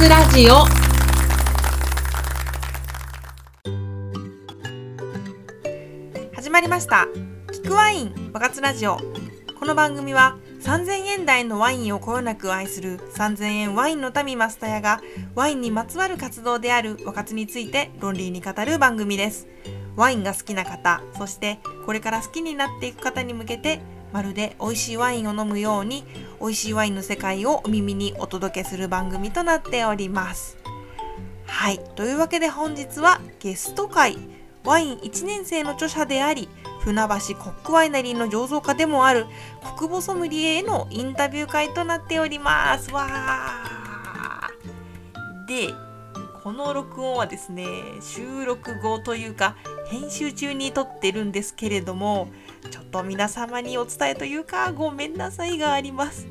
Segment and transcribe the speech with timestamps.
[0.00, 0.64] 津ラジオ。
[6.34, 7.06] 始まりました。
[7.52, 8.96] 聞くワインバカツラジオ。
[9.58, 15.02] この番組は3000円台のワインをこよなく愛する3000円ワインの民マスタヤが
[15.34, 19.48] ワインにまつわる活動である若津について論理に語る番組です。
[19.96, 23.82] ワインが好きな方そしてこれから好きになっていく方に向けて
[24.12, 26.04] まるで美味しいワインを飲むように
[26.40, 30.58] 美味しいワインの世界をお耳にお届けする番組となっております。
[31.46, 31.80] はい。
[31.96, 34.16] というわけで本日はゲスト会。
[34.64, 36.48] ワイン1年生の著者であり
[36.80, 39.26] 船橋コックワイナリーの醸造家でもある
[39.78, 42.90] 国母ソムリエへのインタビュー会となっております。
[42.90, 45.46] わー。
[45.46, 45.74] で
[46.42, 47.66] この録音はですね
[48.00, 49.56] 収録後というか
[49.88, 52.28] 編集中に撮ってるんですけれども
[52.70, 56.26] ちょっと皆様にお伝えというかごめんなさいがあります。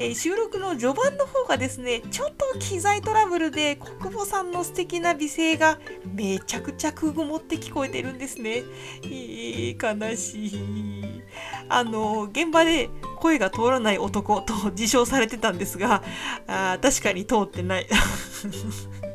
[0.00, 5.78] えー、収録の序盤の方がですねちょっと機材トラブルで国母さんの素敵な美声が
[6.14, 8.62] めちゃくちゃくぐもって聞こえてるんですね、
[9.02, 11.22] えー、悲しい。
[11.68, 16.02] あの現場で声が通らない男と自称されてたんですが
[16.46, 17.86] あ確かに通ってない。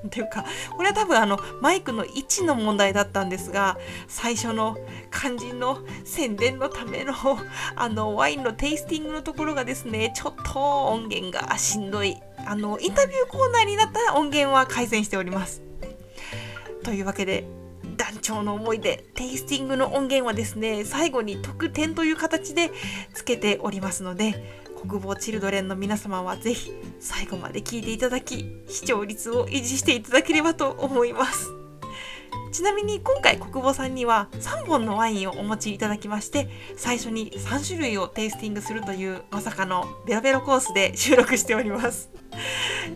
[0.06, 4.78] っていうかこれは多分あのマイクの位置の問題だったんですが最初の
[5.12, 7.14] 肝心の宣伝のための
[7.76, 15.62] あのワインのテイスティングのところがですねちょっと音源がしんどいあのインタビューコーナーになったら音源は改善しております。
[16.84, 17.46] というわけで
[17.96, 22.72] 団長の思いでテイスティングの音源はですね最後に特典という形で
[23.14, 31.63] つけておりますので国防チルドレンの皆様はぜひ最後まで聞いていただき視聴率を維持していただければと思います。
[32.54, 42.12] ちなみに今回国防さんには3本のワインをお持ちいただきまして最初に3種類をテイスティングするというまさかのベロベロコースで収録しております。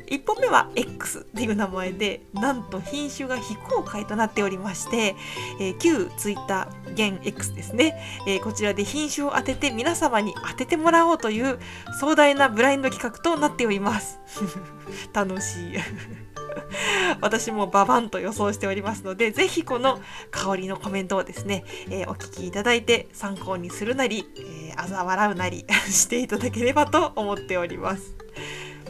[0.08, 5.16] 1本目は X っていう名前でなんと品種が非公開となっておりまして、
[5.60, 11.60] えー、旧 Twitter 現 X ですね、えー、こちらで品種を当てて皆様に当ててもらおうという
[12.00, 14.20] 壮大なブラインド企画となっております。
[15.14, 15.78] 楽しい。
[17.22, 20.00] 私もババンと予想しておりますので、ぜひこの
[20.32, 28.16] 香りのコメントをですね、えー、お聞きいただいて参考にするなり、えー、嘲笑うなり していただければと思っております。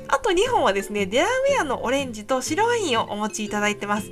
[0.09, 4.09] あと2本はですね、デラウェアのオレンジと白ワインをお持ちいただいてます。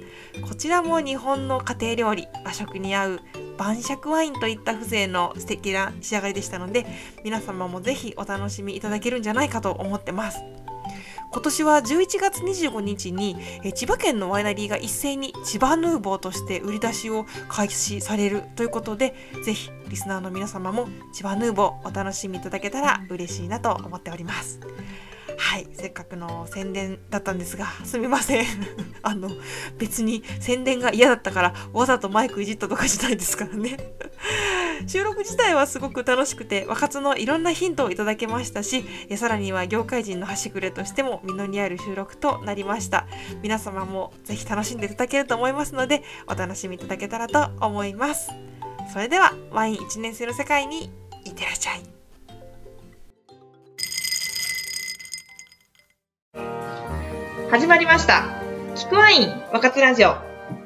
[0.47, 3.19] こちらも日本の家庭料理、和食に合う
[3.57, 6.85] 晩酌ワインといった風情の素敵な仕上がりでしたので、
[7.23, 10.39] 皆様もぜひお楽しみいただけるんじゃないかと思ってます。
[11.35, 19.13] 今年は11月25日にえ千葉県のワイナリーが一斉に千葉ヌーボーとして売り出しを開始されるということで
[19.43, 24.61] ぜひリスナーの皆様も千葉ヌーボーお楽しみいただけたら嬉しいなと思っております。
[25.37, 28.45] はい、せっかくの宣伝だったんですが、すみません。
[29.01, 29.29] あの、
[29.77, 33.77] 別に宣伝が嫌だったから、わざとマイクいじったとかじゃないですからね。
[34.87, 38.85] 収録自体はすごく楽しくて、若津のいろんなヒントをいただけましたし、
[39.17, 43.07] さらには業界人の端くれとしても実りある収録となりました。
[43.41, 48.31] 皆様もぜひ楽しんでいただけると思いますので、お楽しみいただけたらと思います。
[48.91, 50.91] それでは、ワイン1年生の世界に
[51.25, 51.94] いってらっしゃい。
[57.55, 58.25] 始まりました。
[58.75, 60.15] キクワイン若津ラジオ。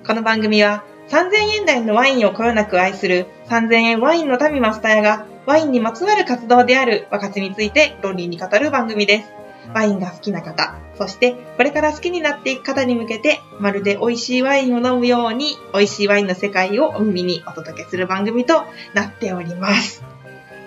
[0.07, 9.29] この番組は3000円台のワインをこよなく愛する3000円ワインの民マスターがワインにまつわる活動である若津について論理に語る番組です。
[9.75, 18.63] ワインが好きな方、そしてこれから好きになっていく方に向けてまるで美味しいワインを飲むように美味しいワインの世界をお耳にお届けする番組と
[18.95, 20.03] なっております。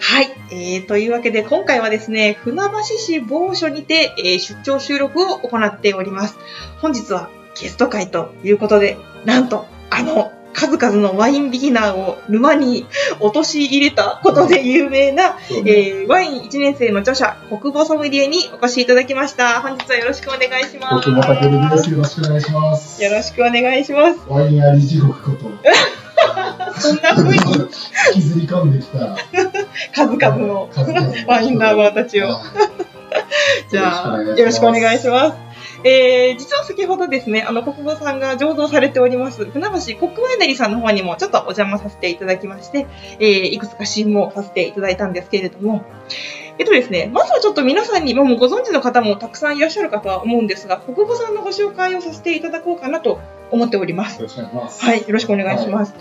[0.04, 0.34] はい。
[0.50, 6.36] えー、というわけで、今回はですね、船橋市某所にて、えー、出張収録を行っております。
[6.80, 12.84] 本日はゲスト会ということで、なんと、あの、数々のワインビギナーを沼に
[13.20, 19.62] 陥れたことで有名な、えー、ワイン1年生の著者、国母ソムリエにお越しいただきました。
[19.62, 21.04] 本日はよろしくお願いします。
[21.04, 21.90] 国母武です。
[21.90, 23.02] よろしくお願いします。
[23.02, 24.20] よろしくお願いします。
[24.28, 25.50] ワインあり地獄こと。
[26.78, 27.36] そんな風に。
[28.14, 29.16] 引きずり込んできた。
[29.94, 30.70] 数々の
[31.26, 32.28] ワインラバーたちを。
[33.70, 35.52] じゃあ、よろしくお願いします。
[35.84, 42.86] えー、実は先ほどですね、あの、国母さんが醸造されております、船橋コックワイナリーさんの方にもちょっとお邪魔させていただきまして、
[43.18, 45.84] えー、いくつか試飲もさせていただいたんですけれども、
[46.58, 53.20] えっとですね、まずはちょっと皆さんにもご存知の方もたくさんいらっしゃるかとは思うんですが、国母さんのご紹介をさせていただこうかなと
[53.50, 54.16] 思っております。
[54.16, 54.84] よろしくお願いします。
[54.84, 55.94] はい、よろしくお願いします。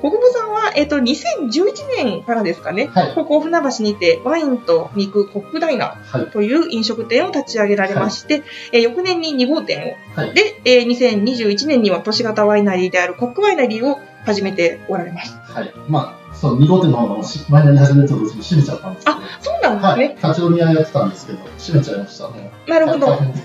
[0.00, 6.30] 国分さんは、えっ、と、2011年からですかね、はいここ船橋にてワインと肉コックダイナーはい。
[6.30, 15.36] という飲食店を立ち上げられまして、えー翌年に2号店を、はいで、えー2021年には都市型ワイナリーであるコックワイナリーを始めておられます。
[15.44, 15.72] はい。
[15.88, 19.18] まあ、そう、2号店の方がし前に始めたと閉めちゃったんですけど。
[19.40, 19.98] そうなんですはい。
[19.98, 20.08] ね。
[20.08, 22.50] 立ち読みはやってたんですけど、閉めちゃいましたね。
[22.66, 23.06] なるほど。
[23.06, 23.40] 大変 で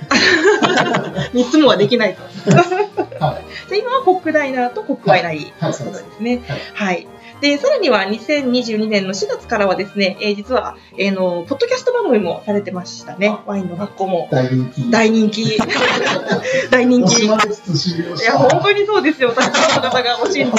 [1.34, 2.22] 3つもはできないと。
[3.24, 3.70] はい。
[3.70, 6.42] で今はコックダイナーとコックワイナリーはいということですね。
[6.48, 7.08] はいはい。
[7.42, 13.38] で、さらには2022年の4月からはですね、えー実は、えーの、ポッドキャスト番組もされてましたね。
[13.46, 14.28] ワインの学校も。
[14.32, 14.92] 大人気。
[14.92, 15.58] 大人気。
[16.72, 17.26] 大人気。
[17.26, 17.28] い。
[18.26, 19.32] や、本当にそうですよ。
[19.32, 20.58] たくさんの方が惜しんで。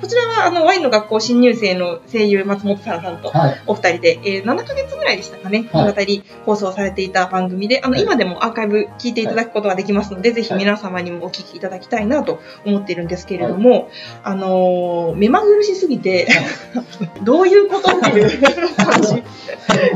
[0.00, 3.62] こちらは、あの、ワインの学校新入生の声優松本さんさんと、はい。
[3.66, 6.02] お二人で、えー7ヶ月ぐらいでしたかね、はい物語
[6.44, 13.88] 放送されていた番組で、あの、はい今でもアーカイブ聞いていただくことができますので、ぜひ皆様にもお聞きいただきたいなと思っているんですけれども、
[14.24, 16.01] あのー目まぐるしすぎて、
[17.22, 18.42] どういうことっていう
[18.76, 19.22] 感じ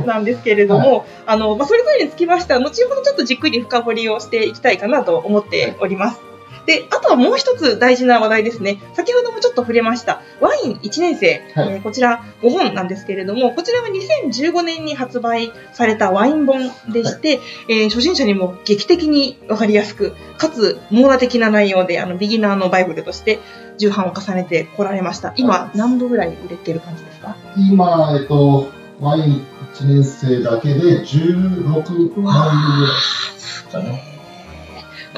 [0.06, 6.35] なんですけれども、あの、まあ、それぞれにつきましては、後ほどちょっとじっくり深掘りをしていきたいかなと思っております。
[6.66, 8.78] で、あとはもう一つ大事な話題ですね。
[8.94, 11.68] 先ほどもちょっと触れました、ワイン1年生、はい。
[11.74, 23.38] えーこちら5本なんですけれども、こちらは2015年に発売されたワイン本でして、えー初心者にも劇的にわかりやすく、かつ網羅的な内容で、あの、ビギナーのバイブルとして
[23.78, 25.32] 重版を重ねてこられました。
[25.36, 27.36] 今、何部ぐらい売れてる感じですか？
[27.70, 28.69] 今、えっと、
[29.00, 34.15] ワイン1年生だけで16万円ぐらいかね。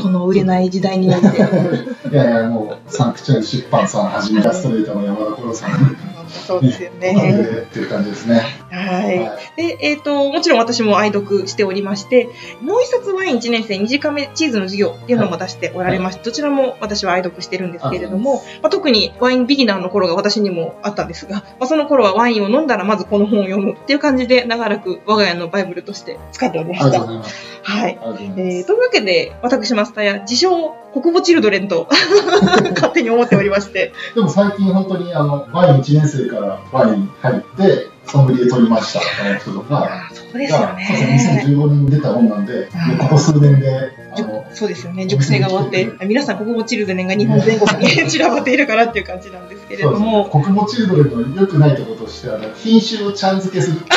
[0.03, 1.27] この売れない時代において。
[2.11, 5.97] いやいや、もう、サンクチュアリ出版さんはじめ、ストレーターの山田五郎さん
[6.29, 7.15] そうですよね。
[7.15, 8.43] でっていう感じですね。
[8.71, 9.19] はい。
[9.19, 9.57] はい。
[9.57, 12.29] で、えっ、と、もちろん私も愛読しておりまして、
[12.61, 27.01] もう一冊ワイン1年生短めチーズの授業っていうのも出しておられまして、どちらも私は愛読してるんですけれども、まあ、特にワインビギナーの頃が私にもあったんですが、まあ、その頃はワインを飲んだらまずこの本を読むっていう感じで長らく我が家のバイブルとして使っておりました。
[27.01, 27.99] はい。
[28.37, 31.87] えー、というわけで、私マスターや自称国母チルドレンと
[32.75, 41.43] 勝手に思っておりまして、でも最近本当にあのワイン1年生からワイン入ってソムリエ取りましたみたいな人とか、そうですよがね。
[41.45, 53.79] 2015年に出た本なんで、でここ数年であのそうですよね、熟成が終わって、皆さん、国母チルドレンが日本全国に散らばっているからっていう感じなんですけれども、国母チルドレンの良くないところとしてあの品種をちゃん付けする。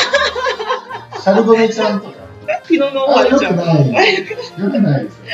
[1.21, 2.21] シャルドネちゃんとか。
[2.67, 3.91] ピノのオあ、良ールちゃん、くない。
[4.57, 5.25] 良くないですよ。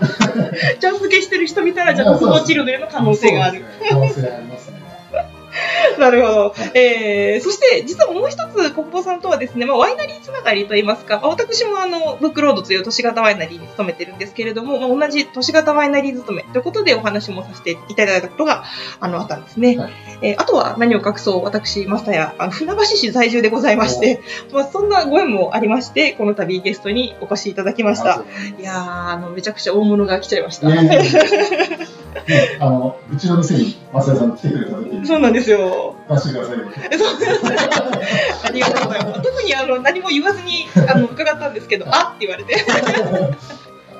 [0.80, 3.64] ちゃん付けしてる人見たら、じゃあ国母チルドレンの可能性がある。
[3.88, 4.79] 可能性ありますね。
[6.00, 6.54] なるほど。
[6.74, 18.64] えー、そして、実はもう一つ、国母さんとはですね、まあ、ワイナリーつながりといいますか、まあ、私もあの、ブックロードという都市型ワイナリーに勤めてるんですけれども、まあ、同じ都市型ワイナリー勤めということでお話もさせていただいたことが、
[18.98, 19.76] あの、あったんですね。
[19.76, 19.92] はい
[20.22, 24.20] えーあとは何を隠そう、私、マスターや、あの船橋市在住でございまして、
[24.52, 28.24] まあ、そんなご縁もありまして、この度ゲストにお越しいただきました。
[28.58, 30.68] いやー、あの、めちゃくちゃ大物が来ちゃいました。
[30.68, 31.06] ね
[32.60, 35.96] あの、うちの店に増田さん来てくれた時にそうなんですよ。
[36.08, 36.66] 出してくださいよ。
[38.44, 39.22] ありがとうございます。
[39.22, 42.56] 特にあの何も言わずにあの伺ったんですけど、あって言われて、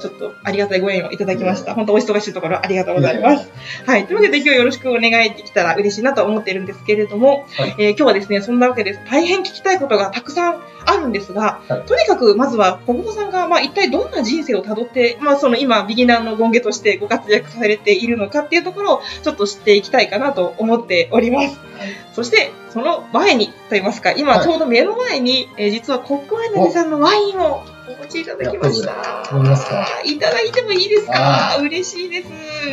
[0.01, 1.75] ちょっとありがたいご縁をいただきました。
[1.75, 3.51] 本当お忙しいところありがとうございます。
[3.87, 4.07] はい。
[4.07, 9.01] というわけで今日よろしくお願いできたら嬉しいなと思っているんですけれども、はいえー今日はですね、そんなわけです。
[9.11, 21.59] 大変聞きたいことがたくさんあるんですが、はいとにかくまずは小久保さんが、まあ、一体どんな人生をたどって、まあ、その今、ビギナーの権下としてご活躍されているのかっていうところをちょっと知っていきたいかなと思っております。
[22.15, 27.63] そして、その前に、と言いますか、今はいちょうど目の前に、えー実はコックワイナリーさんのワインを
[28.11, 29.25] ちいただきました。
[29.33, 31.55] 飲みますかいただいてもいいですか？
[31.55, 32.29] あ嬉しいです。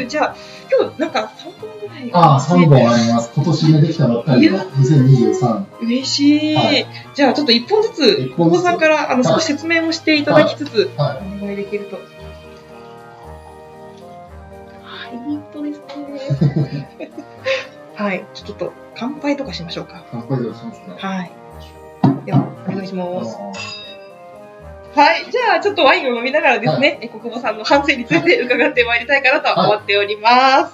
[0.07, 0.35] じゃあ、
[0.71, 2.09] 今日なんか3本ぐらい。
[2.13, 3.31] ああ、3本あります。
[3.35, 5.65] 今年ね、できたばっかりの2023。
[5.81, 6.55] 嬉しい。
[6.55, 11.95] はいじゃあ、ちょっと1本ずつ、一本ずつ小久保さんからあのはい少し説明をしていただきつつ、はお願いできると。
[11.95, 12.01] は
[15.13, 15.79] い、いい音です
[16.99, 17.11] ね。
[17.95, 20.03] はい、ちょっと乾杯とかしましょうか。
[20.11, 21.31] 乾杯でしますかはい。
[22.25, 23.86] では、お願いします。
[24.97, 25.31] はい。
[25.31, 30.73] じゃあ、ちょっとワインを飲みながらですね、え国母さんの反省について伺ってまいりたいかなと思っております。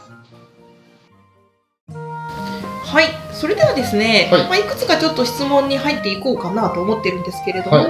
[1.91, 3.07] はい。
[3.33, 7.87] それではですね、はいいまあ、いくつかちょっと質問に入っていこうかなと思ってるんですけれども、は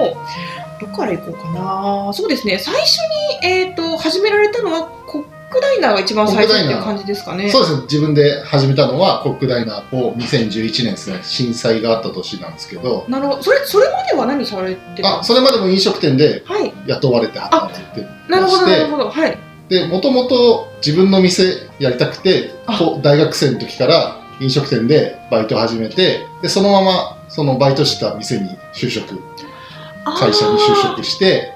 [0.82, 2.12] どこからいこうかな。
[2.14, 2.98] そうですね、最初
[3.44, 5.03] に、えっ、と、始められたのは、コ
[5.54, 7.50] ックダイナーが一番最初っていう感じですかね。
[7.50, 13.44] そうですね、自分で始めたのはコックダイナーを2011年ですね、震災があった年なんですけど、なるほど。
[13.44, 16.44] それ、それまでは何されてたんあ、それまでも飲食店で。
[16.88, 19.10] 雇われて働いてなるほど、なるほど。
[19.10, 19.38] はい。
[19.70, 22.52] で、もともと自分の店やりたくて
[23.02, 29.20] 大学生の時から飲食店でバイトを始めて、で、そのままそのバイトした店に就職、
[30.06, 31.53] 会社に就職して、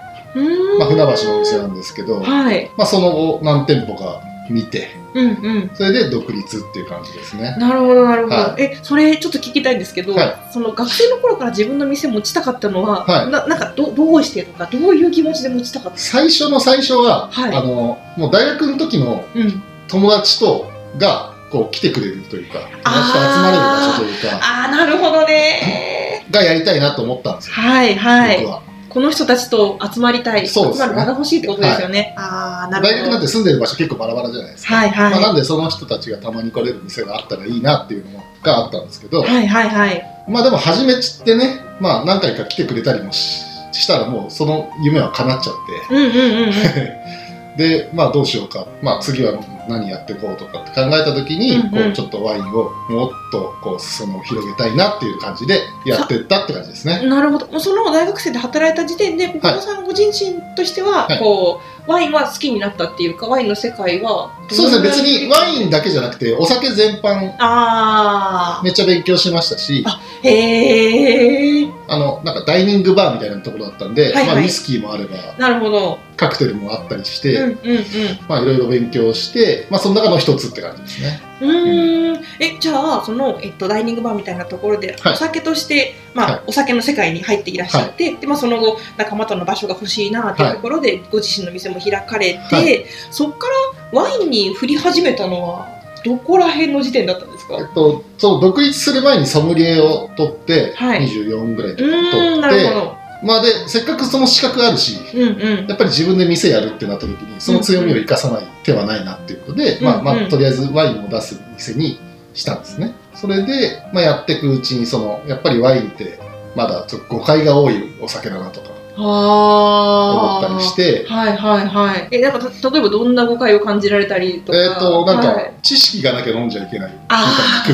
[0.80, 2.72] まあ、船橋のお店なんですけど、はい。
[2.78, 5.72] まあ、その後何店舗か見て、うんうん。
[5.74, 7.56] それで独立っていう感じですね。
[7.60, 8.36] なるほど、なるほど。
[8.36, 15.98] はえ、それちょっと聞きたいんですけど、はいその学生の頃から自分の店持ちたかったのは、はいななんかどどうしてとか、どういう気持ちで持ちたかった？
[15.98, 19.64] 最初の最初は、はいあの、もう大学の時のうん。
[19.88, 26.26] 友達と、が、こう来てくれるというか、友達と集まれる場所というか、ああ、なるほどね。
[26.30, 28.52] がやりたいなと思ったんですよ、はいはい僕。
[28.52, 28.62] は。
[28.90, 32.14] この人たちと集まりたい、そうですね集まる場が欲しいってことですよね。
[32.18, 32.98] ああ、なるほど。
[32.98, 34.76] 大学なんて住んでる場所結構バラバラじゃないですか。
[34.76, 35.12] はいはい。
[35.12, 40.26] まあ、なんでその人たちがたまに来れる店があったらいいなっていうのがあったんですけど、はいはいはい。
[40.28, 45.56] まあでも初めちってね、まあ何回か来てくれたりもししたらもうその夢は叶っちゃっ
[45.90, 47.58] て、うんうんうんうん。
[47.58, 49.34] で、まあどうしようか、まあ次は
[49.68, 57.06] 何やっていこうとかって考えた時に、うんうんこうちょっとワインをもっとこう裾野を広げたいなっていう感じでやってったって感じですね。
[57.08, 57.48] なるほど。
[57.48, 71.68] もうその大学生で働いた時点で、小久保さんご自身としては、はいこう、ワインは好きになったっていうか、ワインの世界はどそうですね、別にワインだけじゃなくて、お酒全般あめっちゃ勉強しましたし、あ、へえ。
[71.88, 76.00] あの、なんかダイニングバーみたいなところだったんで、はいはいまあウイスキーもあれば、なるほど。
[76.16, 77.86] カクテルもあったりしうんて、うん
[78.28, 81.22] まあいろいろ勉強して、まあその中の一つって感じですね。
[81.42, 82.24] うん。
[82.40, 93.48] え、じゃあ、その、えっと、ダイニングバーみたいなところで、はいお酒として、まあ、はいお酒の世界に入っていらっしゃって、で、まあ、その後、仲間との場所が欲しいなっていうところで、ご自身の店も開かれて、はいそっか
[93.94, 95.68] らワインに振り始めたのは、
[96.04, 97.58] どこら辺の時点だったんですか？
[97.58, 102.97] えっと、その独立する前にソムリエを取って、はい24ぐらい取ーん、なって、るほど。
[103.24, 105.68] まあで、せっかくその資格あるし、うんうん。
[105.68, 112.00] やっぱり自分で店やるってなった時に、その強みを生かさない手はないなっていうことで、うんまあまあ、うんとりあえずワインを出す店に
[112.34, 112.94] したんですね。
[113.16, 116.20] それで、まあやっていくうちに、その、やっぱりワインって、
[116.56, 122.08] まだちょっと誤解が多いお酒だなとか思はったりして、はいはいはい。
[122.12, 124.58] え、なんかた、例えばどんな誤解を感じられたりとか。
[124.58, 127.20] えっ、と、なんかはい、知識がなきゃ飲んじゃいけないみたい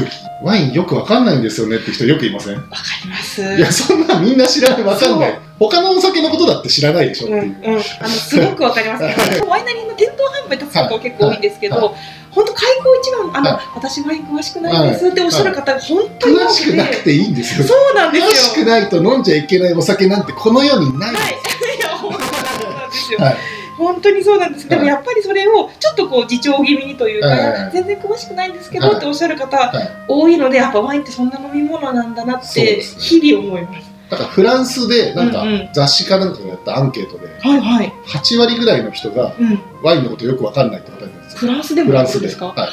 [0.02, 0.23] 空気。
[0.42, 2.56] ワインよくわかんないんですよねって人よくいません？
[2.56, 2.68] わか
[3.04, 3.42] ります。
[3.42, 5.40] いや、そんなみんな知らない、わかんない。
[5.60, 7.56] 他のお酒のことだって知らないでしょってうんいう。
[7.64, 7.76] う。
[7.76, 9.16] ん、あのすごくわかります、 ね、
[9.48, 11.96] ワイナリーの店頭販売立つこと結構多いんですけど、はい。
[12.32, 13.60] 本当開口一番あの、はい。
[13.76, 17.68] 私ワイン詳しくないですっておっしゃる方が本当に多詳しくなくていいんですよ。
[17.68, 21.14] そうなんで詳しすよくないと飲んじゃいけないお酒なんてこの世にない。
[21.14, 21.24] はい。
[21.78, 23.38] いや本当なんですよ、はい
[23.78, 24.68] 本当にそうなんです。
[24.70, 24.90] でもはい。
[24.90, 27.72] やっぱりそれをちょっとこう自重気味にというか、はい。
[27.72, 28.98] 全然詳しくないんですけど、はい。
[28.98, 29.90] っておっしゃる方、はい。
[30.08, 33.94] 多いのでやっぱワインってそんな飲み物なんだなって日々思います。
[34.10, 41.40] だからフランスでなんか雑誌かなんかがやったアンケートではいはい、8割ぐらいの人がうん、ワインのことよくわかんないって答えたんですよ。
[41.40, 42.48] フランスでもフランスですか？
[42.48, 42.70] はい。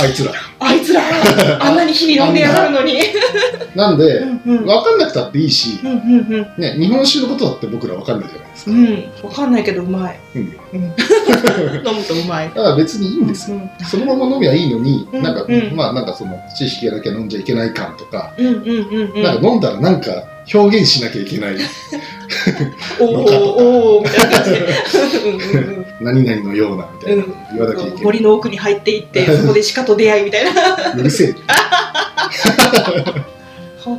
[0.00, 0.32] あいつら。
[0.60, 1.02] あいつら
[1.60, 2.98] あんなに日々飲んでやがるのに
[3.74, 8.70] なんでう、んうんわかんなくたっていいし、うんうんうんね、日本酒のことだって僕らわかんないじゃないですか。
[8.70, 10.18] うん、わかんないけどうまい。
[10.34, 10.82] うんうん
[11.88, 12.48] 飲むとうまい。
[12.48, 13.56] だから別にいいんですよ。
[13.56, 19.22] うんそのまま飲みゃいいのに、うんなんか、うんまあなんかその知識がなきゃ飲んじゃいけない感とか、うんうんうんうん。
[19.22, 20.10] なんか飲んだらなんか
[20.52, 21.56] 表現しなきゃいけない、
[23.00, 25.88] おーおーみたいな感じで。
[26.00, 27.98] 何々のようなみたいな、うん言わなきゃいうん。
[27.98, 30.76] け森の奥に入っていって、 そこで鹿と出会いみたいな。
[30.76, 30.98] ない。
[30.98, 31.34] うるせえ。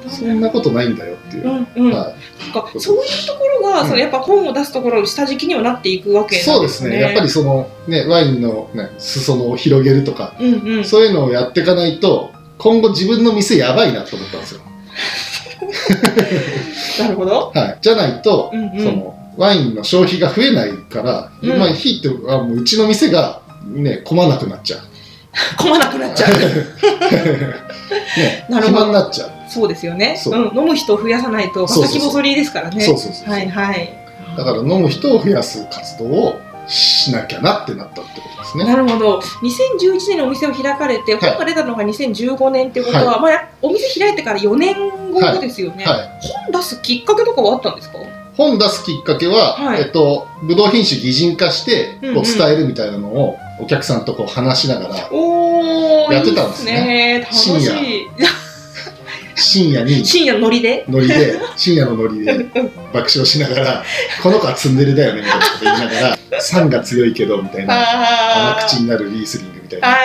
[0.10, 1.50] そんなことないんだよっていうう。
[1.50, 1.92] んうん。
[1.92, 2.14] は
[2.54, 7.00] そっかそういうところが、うんそのやっぱ本を出すところの下敷きにはなっていくわけい、なんそうですね。
[7.00, 10.86] やっぱりその、ね、ワインの、ね、裾野を広げるとか、うんうん。
[10.86, 14.62] そういうのをやっていかないと、今後自分の店やばいなと思ったんですよ。
[17.00, 17.52] なるほど。
[17.54, 17.78] はい。
[17.82, 24.82] じゃないと、うんうんその、ワインの消費が増えないから、うんまあ、ひいてあもううちの店が、ね、混まなくなっちゃう。
[25.58, 26.34] 混まなくなっちゃう。
[28.20, 29.30] ね、なるほど暇になっちゃう。
[29.48, 30.20] そうですよね。
[30.22, 30.58] そううん。
[30.58, 32.82] 飲む人を増やさないと、先細りですからね。
[32.82, 33.30] そうそうそう。
[33.32, 33.94] はいはい。
[34.38, 36.40] だから飲む人を増やす活動を
[36.70, 38.66] しなきゃなってなったってことですね。
[38.66, 39.20] なるほど。
[39.20, 44.76] 2011年にお店を開かれて、本が出たのが2015年っていうことは、まあ、お店開いてから4年
[45.12, 46.10] 後ですよね、はい。
[46.52, 47.98] 本出すきっかけとかはあったんですか？
[48.38, 57.56] 本出すきっかけは、はいえっと、ブドウ品種擬人化して、うんうんこう伝えるみたいなのをお客さんとこう話しながら、やってたんですねいいですね。
[57.56, 57.62] 楽しい。
[57.62, 57.74] 深
[58.18, 58.28] 夜
[59.40, 60.86] に深夜のノリで？
[60.88, 62.44] ノリで、深夜のノリで
[62.94, 63.84] 爆笑しながら、
[64.22, 69.96] この子はツンデレだよねみたいなこと言いながら、酸が強いけどみたいな、あ甘口になるリースリングみたいな。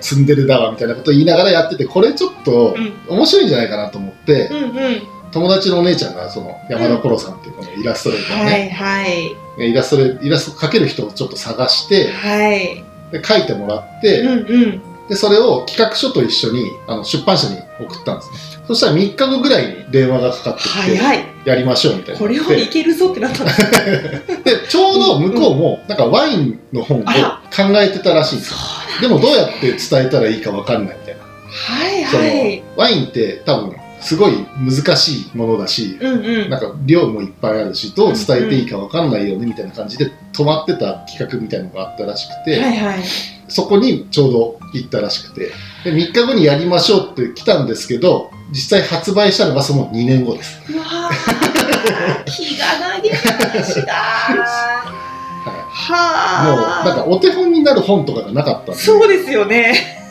[0.00, 5.02] ツンデレだわみたいなこと言いながらやってて、これちょっとうん面白いんじゃないかなと思って、うんうん。
[5.32, 9.70] 友達のお姉ちゃんがその山田コロさんっていうこのイラストレーターはね、いはい。
[9.70, 12.84] イラストレイラスト描ける人をちょっと探してはい。
[13.12, 14.82] で書いてもらって、うんうん。
[15.12, 18.64] でそれを企画書と一緒にあの出版社に送ったんですね。
[18.66, 21.32] そしたら3日後ぐらいに電話がかかってきて。
[21.44, 23.60] やりましょうみたいなこれはいけるぞってなったんです。
[24.44, 27.42] でちょうど向こうもなんかワインの本を考あ
[27.82, 28.56] えてたらしいんですよ。
[29.02, 31.22] でもどうやって伝えたらいいか分かんないみたいな。
[31.50, 32.62] はいはい。
[32.76, 36.50] ワインって多分すごい難しいものだし、うんうん。
[36.50, 43.02] なんか量もいっぱいあるしどう伝えていいか分かんないよねみたいな感じで止まってた企画みたいなのがあったらしくて、はいはい。
[43.48, 45.50] そこにちょうど行ったらしくて
[45.84, 53.92] で3日後にやりましょうって来たんですけど実際発売したのがその2年後です、うわー気が長い話だ
[55.72, 56.84] はもうはあ。
[56.84, 60.01] なんかお手本になる本とかがなかったそうですよね。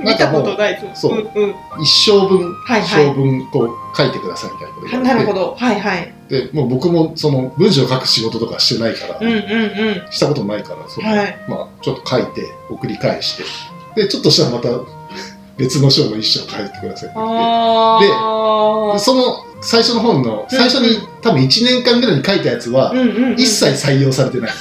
[0.00, 1.02] 見たことないです。
[1.02, 1.54] そうんうん。
[1.82, 5.54] 一生分、はいはい一生分こう書いてくださいみたいなことは言われてなるほど。
[5.54, 6.14] はいはい。
[6.28, 9.38] でもう僕もその文章を書く仕事とかしてないから、うんうんう
[10.08, 10.12] ん。
[10.12, 11.38] したことないからその、はい。
[11.48, 13.44] まあ、ちょっと書いて送り返して
[13.94, 14.68] でちょっとしたらまた
[15.56, 24.50] 別の章の一章書いてくださいって言ってあでその最初の本の最初に多分1年間ぐらいに書いたやつはうんうんうん、一切採用されてない、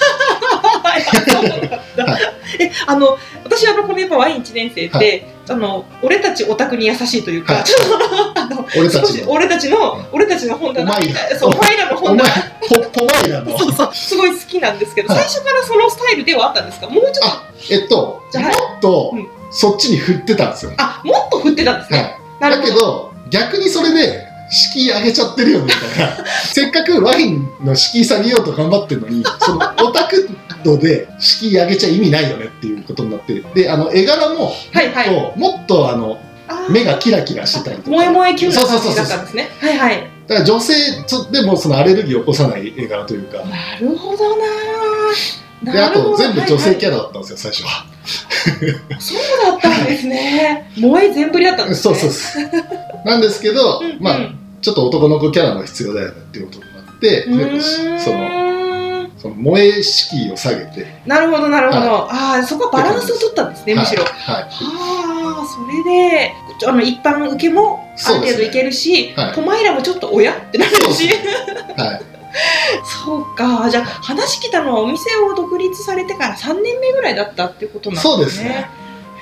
[0.89, 7.63] はいえあの私あのこのやっぱワイン1年生って、はあの俺たちオタクに優しいというか、はい。
[7.63, 9.31] ちょっとあの俺たちの。
[9.31, 10.93] 俺たちの俺たちの本棚
[11.37, 12.29] そうお前らの本棚。
[12.69, 13.57] ポポマイラの。
[13.57, 15.23] そうそうすごい好きなんですけど、はい。
[15.25, 16.89] 最初からそのスタイルではあったんですか？
[16.89, 17.25] もうちょっと。
[17.25, 19.43] あえっとじゃあもっとうん。
[19.53, 26.25] そっちに振ってたんですよ、あもっと振ってたんですね、はい、だけど逆にそれで敷居上げちゃってるよねみたいな。
[26.45, 30.27] せっかくワインの敷居下げようと頑張ってるのにそのオタク
[30.63, 35.07] 度で敷居上げちゃ意味ないよねっていうことになってであの絵柄もはいはい。
[35.07, 36.19] ともっとあの
[36.69, 37.97] 目がキラキラしてたりとか。
[37.97, 39.05] 萌え萌えキュンな感じそうそうそう。
[39.05, 39.49] そうだったんですね。
[39.59, 40.07] はいはい。
[40.27, 40.73] だから女性
[41.31, 43.39] でもそのアレルギーを起こさない絵柄というか。
[43.39, 45.71] なるほどなー。
[45.71, 47.85] であと全部女性キャャラだったんですよ最初は。
[48.89, 50.69] ラそうだったんですね。
[50.75, 51.95] 萌え全振りだったんですね。
[51.95, 53.07] そうそうそう。
[53.07, 54.01] なんですけどうんうん。
[54.01, 54.17] まあ
[54.61, 57.23] ちょっと男の子キャラも必要だよねっていうことになって
[57.99, 58.52] その
[59.23, 60.85] その萌え敷居を下げて。
[61.05, 64.13] なるほどなるほど、ああそこはバランスを取ったんですねむしろ、はい。
[64.13, 65.83] はいああそれ
[66.19, 66.33] で
[66.67, 69.33] あの一般受けもある程度いけるし、はい。
[69.33, 71.07] トマイラもちょっと親ってなるし。
[71.07, 72.01] はい。
[73.05, 73.69] そうか。
[73.69, 78.13] じゃあ話来たのはお店を独立されてから3年目ぐらいだったってことなんですね。
[78.15, 78.69] そうですね。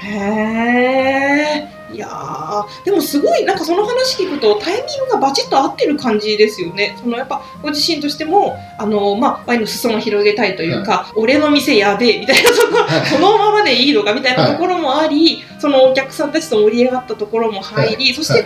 [0.03, 6.97] へえいやーでもすごいなんかその話聞くとタイミングがバチッと合ってる感じですよね。
[7.01, 13.11] そのやっぱご自身としてもあの、まあ、ワインの裾野を広げたいというか、俺の店やべえみたいなところはい。
[13.11, 18.45] このままでいいのかみたいなところもあり、そのお客さんたちと盛り上がったところも入り、そして、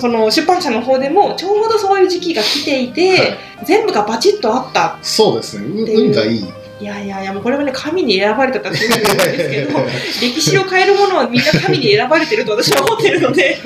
[0.00, 3.38] その出版社の方でもちょうどそういう時期が来ていて、はい。
[3.64, 4.98] 全部がバチッとあった。
[5.02, 5.66] そうですね。
[5.66, 6.44] 運がいい
[6.78, 9.80] いやいやいやもうこれはね神に選ばれたということなんですけど
[10.20, 13.58] 歴史を変えるものはみんな神に選ばれてると私は思ってるので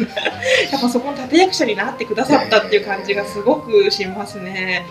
[0.70, 4.87] やっぱそこの立役者になってくださったっていう感じがすごくしますね。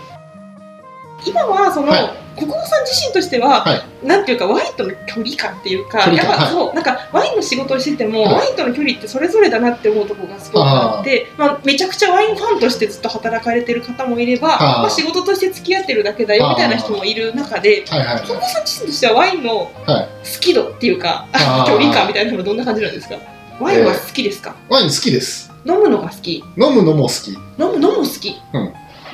[1.26, 2.10] 今はその、はい。
[2.36, 6.52] 国語さん自身としては、はなんていうかワインとの距離感っていうかやっぱ、はい。
[6.52, 8.34] そうなんかワインの仕事をしてても、はい。
[8.36, 20.08] ワインとの距離ってそれぞれだなって思うところがすごくあってまあ、めちゃくちゃワインファンとしてずっと働かれてる方もいれば、はあまあ、仕事として付き合ってるだけだよみたいな人もいる中ではいはい国語さん自身としてはワインの好はい。
[20.40, 21.26] き度っていうか、
[21.66, 23.16] 距離感みたいなのはどんな感じなんですか？
[23.58, 25.52] ワインは好きですか、ワイン好きです。
[25.66, 26.42] 飲むのが好き。
[26.56, 27.32] 飲むのも好き。
[27.32, 27.38] 飲
[27.72, 28.40] むのも好き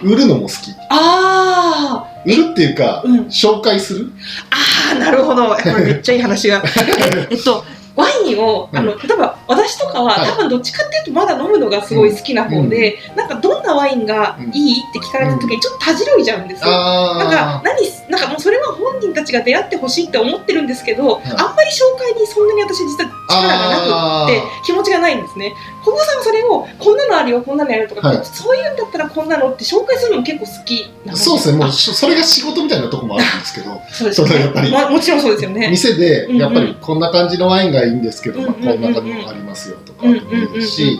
[0.02, 0.74] 売るのも好き。
[0.90, 3.20] あ売るっていうかーうん。
[3.26, 4.12] 紹介する？
[4.50, 5.54] あーなるほど。
[5.54, 6.62] これめっちゃいい話が。
[7.30, 7.64] えっと
[7.96, 10.30] ワインをあの例えば私とかは、はい。
[10.30, 16.70] 多分どっちかっていうとまだ飲むのがすごい好きな方で、なんかどんなワインがいいって聞かれた時にちょっとたじろいじゃうんですよ。
[16.70, 21.28] なんかあ何なんかもうそれは本人たちが出会ってほしいって思ってるんですけど、い。
[21.38, 25.54] あんまり紹介にそんなに私実は力がなくあって気持ちがないんですね。
[25.86, 28.24] 小室さんはそれをこんなのあるよこんなのやるとか、はい。
[28.24, 31.58] そういうんだったらこんなのって紹介するのも結構好きそうですね。
[31.58, 33.80] もうそれが仕事みたいなとこもあるんですけど。
[33.92, 34.40] そうですよね。
[34.40, 35.68] やっぱりまもちろんそうですよね。
[35.70, 38.72] 店でやっぱりこんな感じのワインがいいんですけど、まあ、うんうんうん。
[38.72, 40.98] うんこんな感じのありますよとかうんもいいし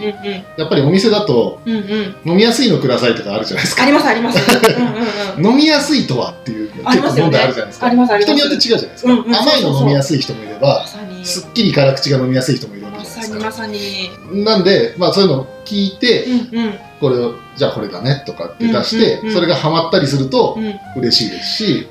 [0.57, 3.83] やっぱりお店だとうんうん飲みやすいのくださいとかあるじゃないですか。
[3.83, 4.39] ありますあります。
[5.43, 7.87] 飲みやすいとはっていう結構問題あるじゃないですか。
[7.87, 8.35] ありますあります。
[8.35, 10.87] 人によって違うじゃないですか、うんうん甘いの飲みやすい人もいれば。
[11.25, 12.76] すっきり辛口が飲みやすい人も
[13.23, 14.11] さにまさに。
[14.45, 20.65] なんで、まあ、そういうのを聞いて、うんうんこれをじゃあこれだねとかって出して、うんうんうんそれがハマったりするとうん。
[20.65, 21.87] なる嬉しいですし、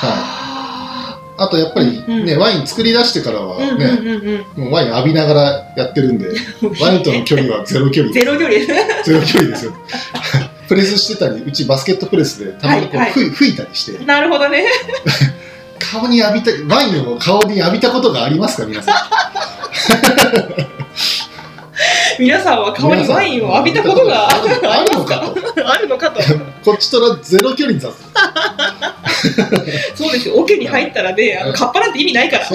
[0.00, 0.12] ほど。
[1.38, 3.84] あとやっぱりね、うんワイン作り出してからはうんうんね、
[4.56, 5.42] うんもうワイン浴びながら
[5.76, 6.36] やってるんで、うん。
[6.80, 8.14] ワインとの距離はゼロ距離。
[8.14, 8.58] ゼロ距離。
[9.04, 9.72] ゼロ距離ですよ。
[10.68, 14.64] プレスしてたり、うちバスケットプレスでたまにこう、はいはい吹いたりして、なるほどね。
[15.78, 18.94] 顔に浴びた、ワインを顔に浴びたことがありますか、皆さん？
[22.18, 24.48] 皆さんは顔にワインを浴びたことがある
[24.98, 25.68] のかと。
[25.68, 26.20] あるのかと。
[26.64, 27.94] こっちとらゼロ距離だぞ。
[29.94, 30.36] そうですよ。
[30.36, 32.48] 桶に入ったらね、あのカッパなんて意味ないから。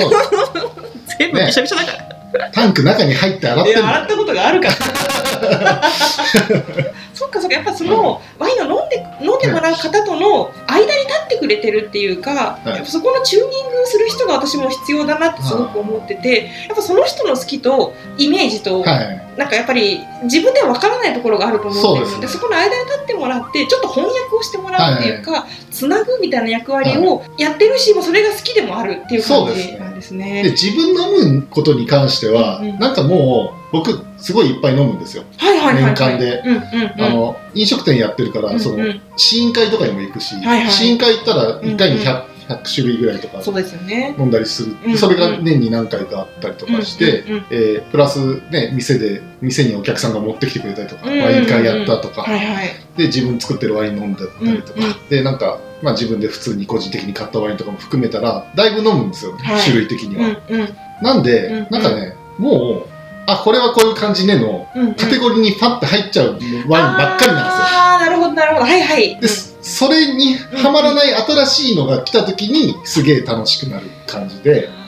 [1.20, 1.92] 全部びしゃびしゃだか
[2.38, 2.52] ら。
[2.52, 5.82] タンク中に入って洗っているや洗ったことがあるから。
[7.22, 12.70] そっかそっか、やっぱその、ワインを飲んで、飲んでもらう方との間に立ってくれてるっていうか、い。
[12.70, 19.22] やっぱそこのチューニングする人が私も必要だなってすごく思ってて、やっぱその人の好きとイメージと、はい。
[19.38, 22.28] なんかやっぱり自分では分からないところがあると思ってるので、すね。
[22.28, 30.42] そこの間に立ってもらって、ちょっと翻訳をしてもらうっていうか、つなぐみたいな役割をやってるし、もうそれが好きでもあるっていう感じなんですね。
[30.44, 32.80] で、自分飲むことに関しては、うんうん。
[32.80, 35.24] なんかもう、僕、すごいいっぱい飲むんですよ。
[35.38, 35.94] はいはいはい、はい。
[35.94, 36.44] 年間で。
[36.46, 37.04] うんうんうん。
[37.04, 38.60] あの、飲食店やってるから、うんうん。
[38.60, 38.78] その、
[39.18, 40.72] 試飲会とかにも行くし、はいはい。
[40.72, 42.02] 試飲会行ったら1回にうん。
[42.02, 44.16] 100,、100種類ぐらいとかそうですよね。
[44.18, 44.98] 飲んだりする、うんうん。
[44.98, 51.26] それが年に何回かあったりとかして、うんうんうんえープラスね店で店にお客さんが持ってきてくれたりとか、うんうんうん。
[51.26, 52.68] ワイン会やったとか、はいはい。
[52.98, 59.62] で自分作ってるワイン飲んだりとか、うんうんでなんか、まあ、自分で普通に個人的に買ったワインとかも含めたらだいぶ飲むんですよ、はい。
[59.62, 60.42] 種類的にうんは。
[60.50, 60.70] うん。
[61.02, 61.68] なんで、うんうん。
[61.70, 62.91] なんかねもう
[63.28, 64.96] あこれはこういう感じねのうんうん。
[64.96, 67.66] カテゴリーにパッて入っちゃうワインばっかりなんですよ。
[67.68, 68.66] ああ、なるほどなるほど。
[68.66, 69.20] はいはい。
[69.20, 74.82] でそれにはまらない新しいのが来た時にすげえ楽しくなる感じで、は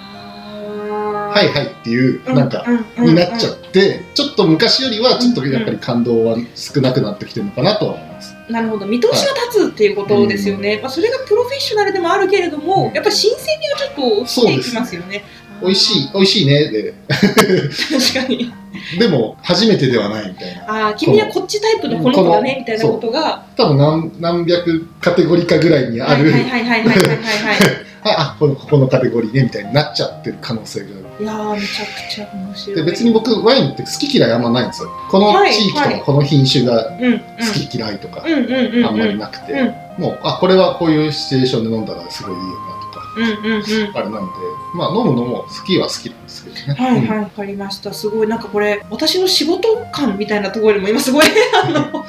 [1.34, 2.64] はいはいっていうなんか、
[2.98, 8.36] うんになっちゃうって、ちょっと昔よりはちょっとやっぱり感動は少なくなってきてるのかなとは思います。
[8.50, 15.24] んなるほど見通しが立つっていうことですよね、まあ、それがプロフェッショナルでもあるけれども、うんやっぱり新鮮味がちょっと落ちていきますよね
[15.64, 18.54] 美味しい、美味しいねで、確かに。
[19.00, 20.86] でも初めてではないみたいな。
[20.86, 23.46] ああ君はこっちタイプのこの子だねみたいなことが。
[23.56, 27.58] 多分何何百カテゴリーかぐらいにある、はいはいはいはいはいはいはい
[28.06, 31.24] あ、あこのここのカテゴリーねみたいになっちゃってる可能性がある。
[31.24, 32.76] いやーめちゃくちゃ面白い。
[32.76, 34.90] で別に僕ワインって好き嫌いあんまないんですよ。
[35.10, 39.64] このはい地域とはいかこの品種が好き嫌いとかあんまりなくて、う
[40.00, 40.04] ん。
[40.04, 42.73] もうあこれはこういうシチュエーションで飲んだらすごいいいよな
[43.16, 44.32] あれなんで
[44.74, 46.74] まあ飲むのも好きは好きなんですけどね。
[46.74, 47.94] はいうんはい、わかりました。
[47.94, 51.26] すごい、なんかこれ、私の仕事感みたいなところでも今すごい、
[51.64, 52.06] あの、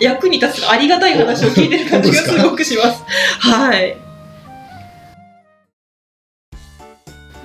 [0.00, 3.04] 役に立つありがたい話を聞いてる感じがすごくします。
[3.38, 3.96] はい。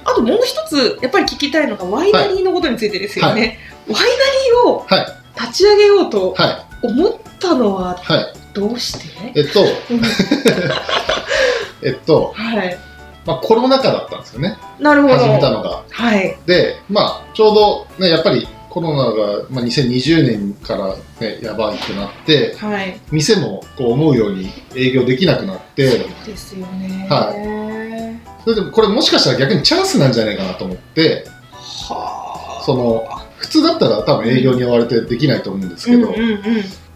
[0.06, 3.60] あともう一つ、やっぱり聞きたいのが、ワイナリーのことについてですよね。
[3.88, 9.08] ワイナリーをはい立ち上げようとは思ったのは、いはいどうして？
[9.36, 9.66] えっと
[11.82, 12.78] えっと、はい。
[13.26, 15.18] まあ、コロナ禍だったんですよねなるほど。
[15.18, 15.84] 始めたのが。
[15.90, 16.38] はい。
[16.46, 23.00] でまあちょうどねやっぱりコロナが、まあ、2020年から、ね、やばいってなってはい。
[23.12, 27.08] 店もこう思うように営業できなくなってそうですよね。
[27.10, 27.32] は
[28.44, 31.26] それでもこれもしかしたら逆にチャンスなんじゃないかなと思って
[31.88, 32.64] はあ。
[32.66, 33.06] その
[33.38, 36.40] 普通だったら多分営業に追われてできないと思うんですけど、うんうんうん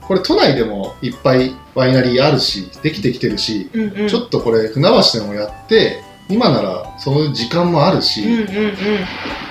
[0.07, 4.07] これ都内でもいっぱいワイナリーあるしできてきてるし、うんうん。
[4.07, 8.75] ちょっとこれ船橋でもやって今ならその時間もあるし、うんうんうん。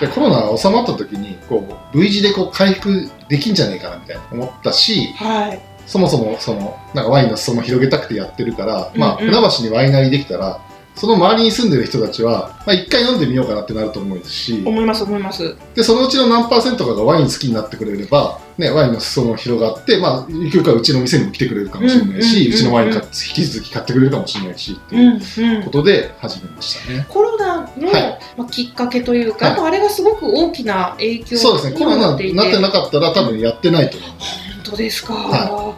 [0.00, 5.60] でコロナが収まった時にこう V 字でこう回復できんじゃねえかなみたいな思ったしはい。
[5.86, 10.60] そもそもそのなんかワインの裾野広げたくてやってるから、まあ、うんうん船橋にワイナリーできたら
[10.96, 15.54] その周りに住んでる人たちは、まあ、一回飲んでみようかなってなると思うし思います思います。
[15.74, 25.70] でそのうちの何パーセントかがワイン好きになってくれれば、ね、ワインの裾野広がって、まあ、ゆくゆくはうちの店にも来てくれるかもしれないし、うんうんうんうんうちのワインか引き続き買ってくれるかもしれないしってういうんうんこ。
[25.70, 27.06] とで始めましたね。
[27.10, 34.10] コロナの、はいまあ、きっかけというか、はいあれがすごく大きな影響そうですねコロナになってなかったら多分やってないと思う。
[34.10, 34.18] 本
[34.62, 35.12] 当ですか。
[35.14, 35.74] は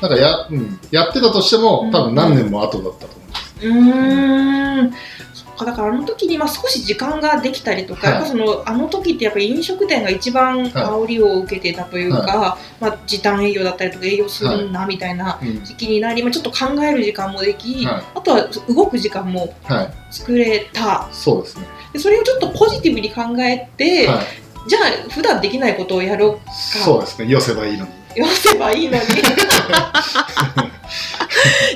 [0.00, 3.17] なんかや,、うん、やってたとしても多分何年も後だったと。
[3.62, 4.92] うーん。
[5.34, 8.28] そっかだからあの時にまあ少し時間ができたりとか、はい。
[8.28, 15.64] そのあの時ってやっぱり飲食店が一番煽りを受けてたというか、まあ、時短営業だったりとか営業するんだみたいなうん。
[15.64, 18.02] 時期になり、まあ、ちょっと考える時間もでき、はい。
[18.14, 21.08] あとは動く時間もはい、作れた。
[21.12, 21.66] そうですね。
[21.92, 27.28] でそれをちょっとポジティブに考えて、はい、じゃあ普段できないことをやろうそうですね。
[27.28, 27.97] 寄せばいいのに。
[28.18, 29.04] 寄せばいいのに。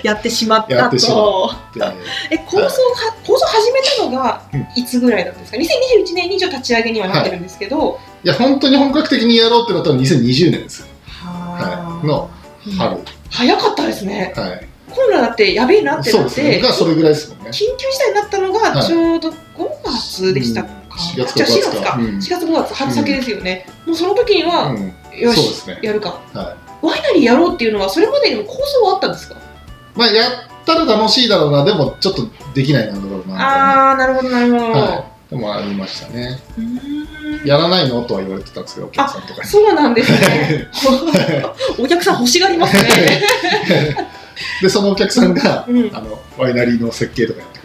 [0.02, 1.81] やってしまっやたってしまとで
[2.31, 2.70] え構想は、
[3.24, 4.66] 構想始めたのがうん。
[4.74, 10.81] いつぐらいなんですか？2021年に一応立ち上げにはなってるんですけど、いや本当に本格的にやろうってなったのは2020年です。
[10.81, 10.87] よ。
[11.24, 12.07] ははい。
[12.07, 12.28] の
[12.78, 12.96] 春。
[13.31, 14.33] 早かったですね。
[14.37, 14.66] はい。
[14.90, 16.35] ココロナだってやべえなってなっ。
[16.35, 17.50] て、がそれぐらいですもんね。
[17.50, 18.87] 緊急事態になったのがはい。
[18.87, 19.35] ちょうど5
[19.85, 20.98] 月でしたか、うん。
[21.22, 22.05] 4月じゃあ4月か、うん。
[22.18, 24.92] 4月5月春先ですよね、もうその時には、うん。
[25.18, 25.79] よしそうですね。
[25.83, 29.35] やるかはワイナリーやろうっていうのはそれまでにも構想はあったんですか？
[29.35, 29.38] い。
[29.98, 30.33] まあ、やっ
[30.66, 32.22] たら楽しいだろうな、でもちょっと
[32.55, 33.88] できないなんだろうな。
[33.88, 35.31] ああなるほどなるほど、はい。
[35.31, 36.40] でもありましたね。
[37.44, 39.48] やらないのとは言われてたんですけど、お客さんとかに。
[39.48, 40.68] そうなんですね
[41.79, 43.25] お客さん欲しがりますね、
[44.61, 47.61] で、そのお客さんが、うん、あの、ワイナリーの設計とかやって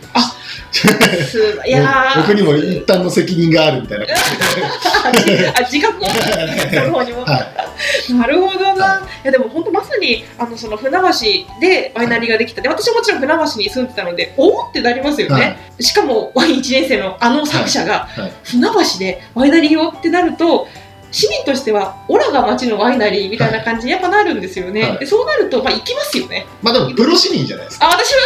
[1.65, 1.71] い。
[1.71, 2.21] やー。
[2.21, 4.05] 僕にも一旦の責任があるみたいな。
[4.05, 4.15] 感
[5.55, 7.25] あ自覚をその方にも。
[7.25, 9.25] なるほどな、、はい。
[9.25, 12.61] やでも本当まさにあのその船橋でワイナリーができた。
[12.61, 18.21] で私はもちろん船橋に住んでたのでおおってなりますよね、しかもワイン1年生のあの作者がはい。
[18.21, 18.31] はい。
[18.43, 20.67] 船橋でワイナリーをってなると
[21.11, 27.85] 市民としてはオラが町のワイナリーみたいな感じにやっぱなるんですよね、はいでそうなるとまあ行きますよねまあでも、プロ市民じゃないですか。
[27.85, 28.21] あ私は？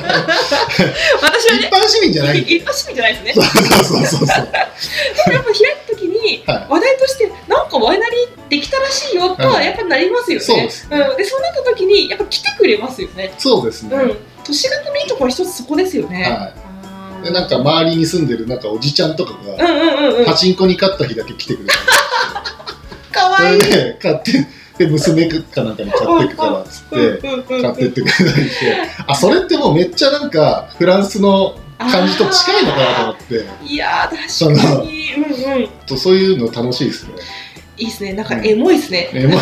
[1.22, 2.38] 私は一ね般市民じゃない。
[2.40, 4.26] 一般市民じゃないですねそうそうそうそう。
[4.26, 10.44] でもやっぱ開いた時にはい話題としてなんかワイナリーできたらしいよとはやっぱなりますよね。
[10.44, 13.32] そうですねうん、でそうなった時にやっぱ来てくれますよね。
[13.38, 13.96] そうですね。
[13.96, 14.16] うん。
[14.44, 16.22] 都市型のいいところ一つそこですよね。
[16.24, 16.69] はあい。
[17.22, 20.24] で、なんか周りに住んでるなんかおじちゃんとかが。
[20.24, 21.70] パチンコに勝った日だけ来てくれる。
[23.12, 23.58] そ かわいい。
[23.58, 24.46] れで、買って、
[24.78, 27.18] で、娘かなんかに買ってくからっつって、
[27.62, 35.12] 買ってってくれたりして、あ、それってもうめっちゃなんか、フランスの感じと近いのかなと思って、いやー確かに。
[35.14, 35.68] うんうん。
[35.86, 37.12] とそういうの楽しいですね。
[37.80, 38.12] いいですね。
[38.12, 39.10] なんかエモいですね。
[39.14, 39.38] エモい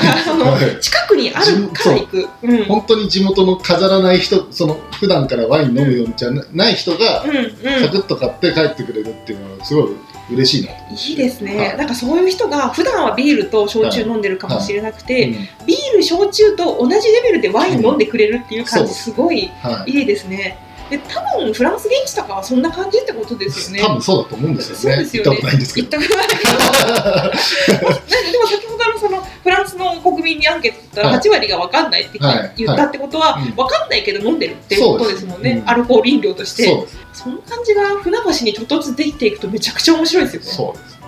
[0.80, 2.28] 近くにあるから行く。
[2.68, 7.82] 本当に地元の飾らない人、その普段からワイン飲むようじゃない人が、うん。
[7.82, 9.96] サクッと買って帰ってくれるっていうのはすごい
[10.30, 10.94] 嬉しいなと。
[10.94, 15.32] いいですね、はいなんかそういう人が普段はビールと焼酎飲んでるかもしれなくて、うん
[15.66, 19.50] ビール焼酎と同じレベルでワイン飲んでくれるっていう感じ、うんすごい。
[19.86, 20.58] いいですね
[20.90, 23.82] で多分フランス現地とかはそんな感じってことですよね。
[23.82, 24.80] 多分そうだと思うんですよね。
[24.80, 25.30] そうですよね。
[25.30, 25.88] 行ったことないんですけど。
[25.98, 26.28] 言ったことない。
[26.38, 26.46] け
[28.26, 31.18] どでも先ほどのそのフランスの国民にアンケート取ったらはい。
[31.20, 36.64] 8割が分かんないってはい言ったってことは、分かんないけど飲んでるっていうことですもんね、アルコール飲料として。
[37.12, 40.46] その感じが船橋にちょっとずつできていくとめちゃくちゃ面白いですよね。
[40.48, 40.98] そうです。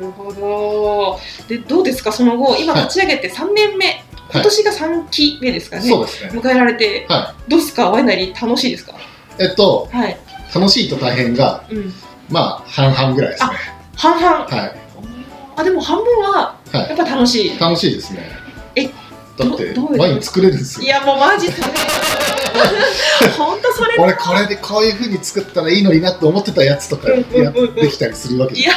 [0.00, 1.20] なるほど。
[1.48, 2.82] で、どうですか、その後、今はい。
[2.82, 6.30] 立ち上げて3年目、今年が3期目ですかね、そうですね。
[6.34, 8.94] 迎えられて、はどうですか、ワイナリー楽しいですか？
[9.38, 10.16] えっと、はい。
[10.54, 11.92] 楽しいと大変が、うん。
[12.28, 13.50] まあ、半々ぐらいですね。
[13.96, 14.30] 半々。
[14.46, 14.74] は
[15.56, 16.76] あ、でも半分は、い。
[16.76, 17.56] はやっぱ楽しい。
[17.56, 17.58] い。
[17.58, 18.30] 楽しいですね。
[18.76, 18.86] え
[19.36, 20.86] だってワイン作れるんですよ。
[20.86, 21.68] いや、もうマジそれ。
[23.36, 23.96] 本当それ。
[23.98, 28.72] 俺これでこういう風に作ったらいいのになって思ってたやつとかやうんうんうんうんできたりするわけいや、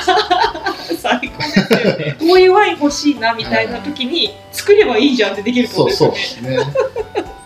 [0.99, 2.17] 最高ですよね。
[2.19, 6.55] こういうワイン欲しいなみたいな時に、作ればいいじゃんってできるってこそうとですよね。
[6.57, 7.36] そうですね。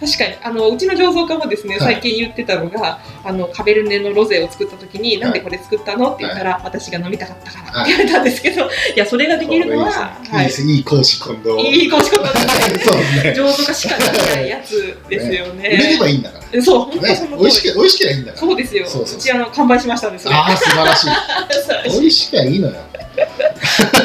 [0.00, 0.36] 確かに。
[0.42, 1.94] あのうちの醸造家もですね、はい。
[1.94, 6.14] 最近言ってたのがあのカベルネのロゼを作った時に、なんでこれ作ったの？
[6.14, 10.84] って言ったら、私が飲みたかったからって言われたんですけど、い、やそれができるのはこれいいですねい。
[10.84, 11.58] 講師今度。
[11.58, 13.34] い、いい講師ことですねそうですね。
[13.36, 15.68] 醸造家しかできないやつですよね。
[15.68, 16.62] 売れればいいんだから。
[16.62, 17.16] そう本当ね。
[17.16, 18.46] その、美味しけ美味しければいいんだから。
[18.46, 18.86] そうですよ。
[18.86, 19.20] そうそうそう。
[19.20, 20.34] ちあの完売しましたんですよ。
[20.34, 21.10] ああ素晴らしい。
[21.90, 22.74] 本美味しければいいのよ。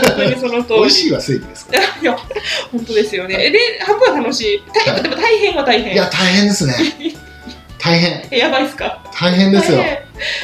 [0.02, 0.80] 当にその通り。
[0.80, 1.74] 美味しいは正義ですか？
[1.74, 1.80] ら。
[1.82, 2.18] いや
[2.72, 3.38] 本当ですよね。
[3.50, 4.64] で半分は楽しい。
[4.74, 5.04] 大はい。
[5.04, 5.94] でも大変は大変。
[5.94, 6.74] いや大変ですね。
[7.78, 8.28] 大変。
[8.32, 9.04] えやばいっすか？
[9.14, 9.80] 大変ですよ。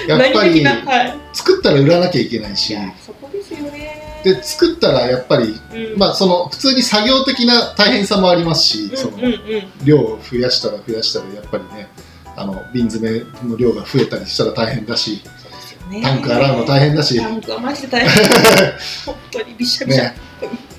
[0.08, 1.20] やっぱりはい。
[1.34, 2.76] 作ったら売らなきゃいけないし。
[3.06, 4.22] そこですよね。
[4.24, 6.00] で作ったらやっぱりうん。
[6.00, 9.86] まあその普通に作業的な大変さもありますし、そのうんうんうん。
[9.86, 11.88] 量を増やしたら増やしたらやっぱりね
[12.36, 15.22] あの瓶詰めの量が増えたりしたら大変だし
[15.89, 16.02] ね。
[16.02, 18.12] タンク洗うの大変だし、タンクはマジで大変。
[19.06, 20.15] 本当にびしゃびしゃ、ね、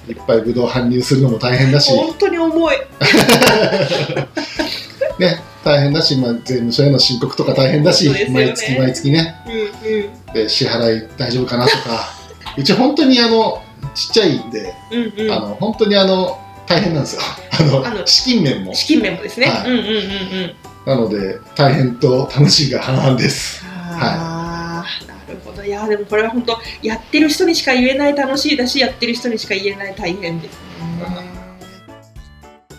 [0.08, 2.76] いっぱいブドウ搬入するのも大変だし、本当に重い。
[5.18, 8.28] ね、大変だし、まあ、税務署への申告とか大変だし、ね。
[8.30, 9.34] 毎月毎月ね。
[9.46, 10.32] うんうん。
[10.32, 12.14] で支払い大丈夫かなとか。
[12.56, 13.62] うち本当にあの
[13.94, 15.32] ちっちゃいんで、うんうん。
[15.32, 17.22] あの本当にあの大変なんですよ。
[17.84, 18.74] あの資金面も。
[18.74, 19.70] 資金面もですね、はい。
[19.70, 20.54] うんうんうんうん。
[20.86, 23.64] なので大変と楽しいが半々です。
[23.64, 23.96] あー。
[24.00, 24.35] なるほど
[25.66, 30.60] いやでもこれは本当やってる人にしか言えない楽しいだしやってる人にしか言えない大変ですね。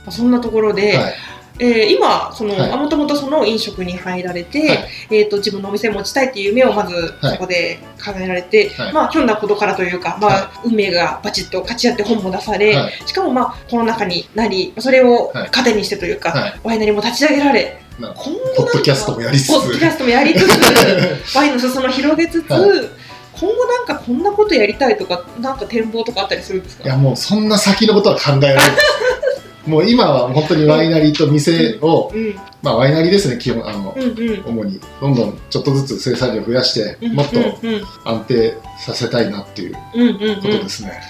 [0.09, 1.13] そんなところで、はい
[1.59, 2.71] えー今その、はい。
[2.71, 4.89] あもともとその飲食に入られて、はい。
[5.11, 7.33] えー、と自分のお店を持ちたいっていう夢をまずはい。
[7.33, 8.93] そこで考えられて、はい。
[8.93, 12.93] まあひょんなことからというか、まあは運命がバチッと勝ち合って本も出され、はい。
[13.05, 15.49] しかもまあコロナ禍になりそれをはい。
[15.51, 16.59] 糧にしてというか、はい。
[16.63, 19.53] ワイナリーも立ち上げられな今後ポッドキャストもやりつつ。
[19.53, 20.51] ポッドキャストもやりつつ
[21.35, 22.61] ワインの裾野を広げつつ、はい。
[23.39, 26.83] 今後なんかこんなことやりたいとかなんか展望とかあったりするんですか？
[26.85, 28.65] いやもうそんな先のことは考えられない
[29.67, 37.39] もう今は本当にワイナリーと店を、うんまあワイナリーですね、基本、あの、うんうん主にどんどんちょっとずつ生産量増やして、うんもっと
[38.03, 41.01] 安定させたいなっていうことですね。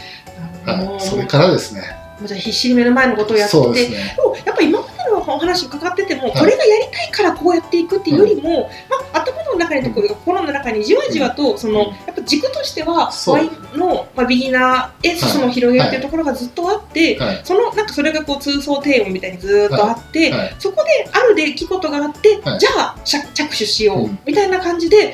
[0.65, 0.99] はい。
[0.99, 1.81] それからですね。
[2.19, 4.15] もうじゃあ必死に目の前のことをやってそうですて、ね。
[4.17, 6.31] でもやっぱ今までのお話伺ってても、い。
[6.31, 11.85] これがやりたいからこうやっていくっていうよりも、まあ、頭の中にところ心の中にじわじわとその、うん。
[11.87, 15.99] やっぱ軸としてはワインの、まあ、ビギナーへ進む広げるってい。
[15.99, 17.41] うところがずっとあって、はい。
[17.43, 20.55] そのなんかそれがこう通奏低音みたいにずーっとあって、はい。
[20.59, 22.59] そこである出来事があって、はい。
[22.59, 25.13] じゃあ着着手しよう、うんみたいな感じで。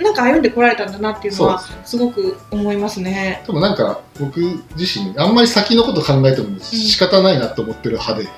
[0.00, 1.96] なんか歩んでこられたんだなっていうのはす。
[1.96, 3.42] ごく思いますね。
[3.46, 4.40] でもなんか僕
[4.76, 8.28] 自身あんまり先のこと考えても仕方ないなと思ってる派で、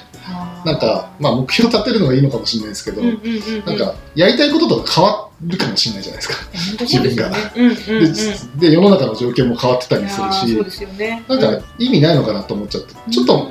[0.65, 6.35] なんかまあ目標立てるのがいいのかもしれないですけど、うんうんうんうん、なんかやりたいこととか変わるかもしれないじゃないですか。
[6.69, 7.37] 本当そうですよね。
[7.57, 8.59] うんうんうん。
[8.59, 11.25] でで世の中の状況も変わってたりするしーそうですよね。
[11.29, 13.51] なんか意味ないのかなと思っちゃって、ちょっと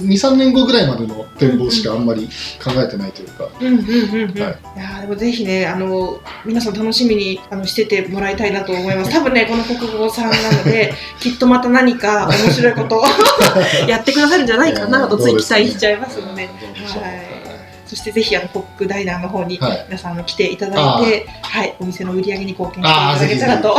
[0.00, 2.28] 23年後ぐらいまでの展望しかあんまり
[2.62, 4.58] 考えてないというか、うんうんうんはい
[5.02, 9.10] でもぜひねあの皆さん楽しみにあのしててもらいたいなと思います。
[9.10, 13.04] 多分ねこの国語さんなので きっとまた何か面白いことを
[13.88, 16.44] やってくださるんじゃないかなとつい期待しちゃいますので。
[16.44, 17.33] はい
[17.94, 23.76] そしてぜひあのコックダイナーの方にはい皆さんあの来ていただいて、はいお店の売り上げに貢献していただけたらと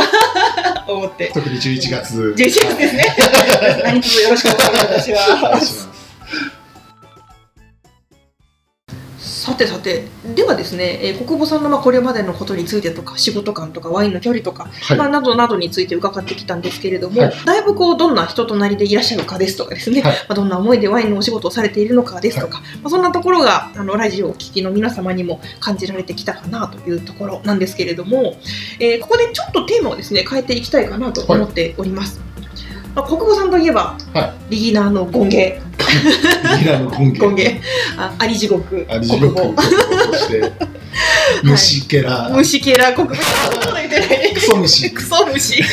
[0.88, 1.32] 思って。
[1.34, 3.16] 特に11月11月ですね。
[3.84, 6.05] 何卒よろしくお願いします。
[9.46, 17.34] さてさてではですね、えー国母さんのまあこれまでのことについてとか仕事観とかワインの距離とか、はい、まあ、などなどについて伺ってきたんですけれども、はい。
[17.46, 20.14] だいぶこうどんな人となりでいらっしゃるかですとかですね、はい。
[20.14, 28.38] まあ、どんな思いでワインのお仕事をされているのかですとか、まあ、そんなところがあのラジオをお聞きの皆様にも感じられてきたかなというところなんですけれども、
[28.80, 32.35] えーここでちょっとテーマをですね変えていきたいかなと思っております。
[32.96, 35.62] まあ、国母さんといえば、はビギナーの権芸、
[36.62, 37.62] ミラの権限権芸、
[37.98, 39.36] ああり地獄、あり地獄。
[39.36, 39.44] そ
[40.16, 40.54] して
[41.44, 42.94] 虫けら、虫けら。
[42.94, 43.20] 国語ク
[44.40, 44.92] ソ虫。
[44.92, 45.62] クソ虫。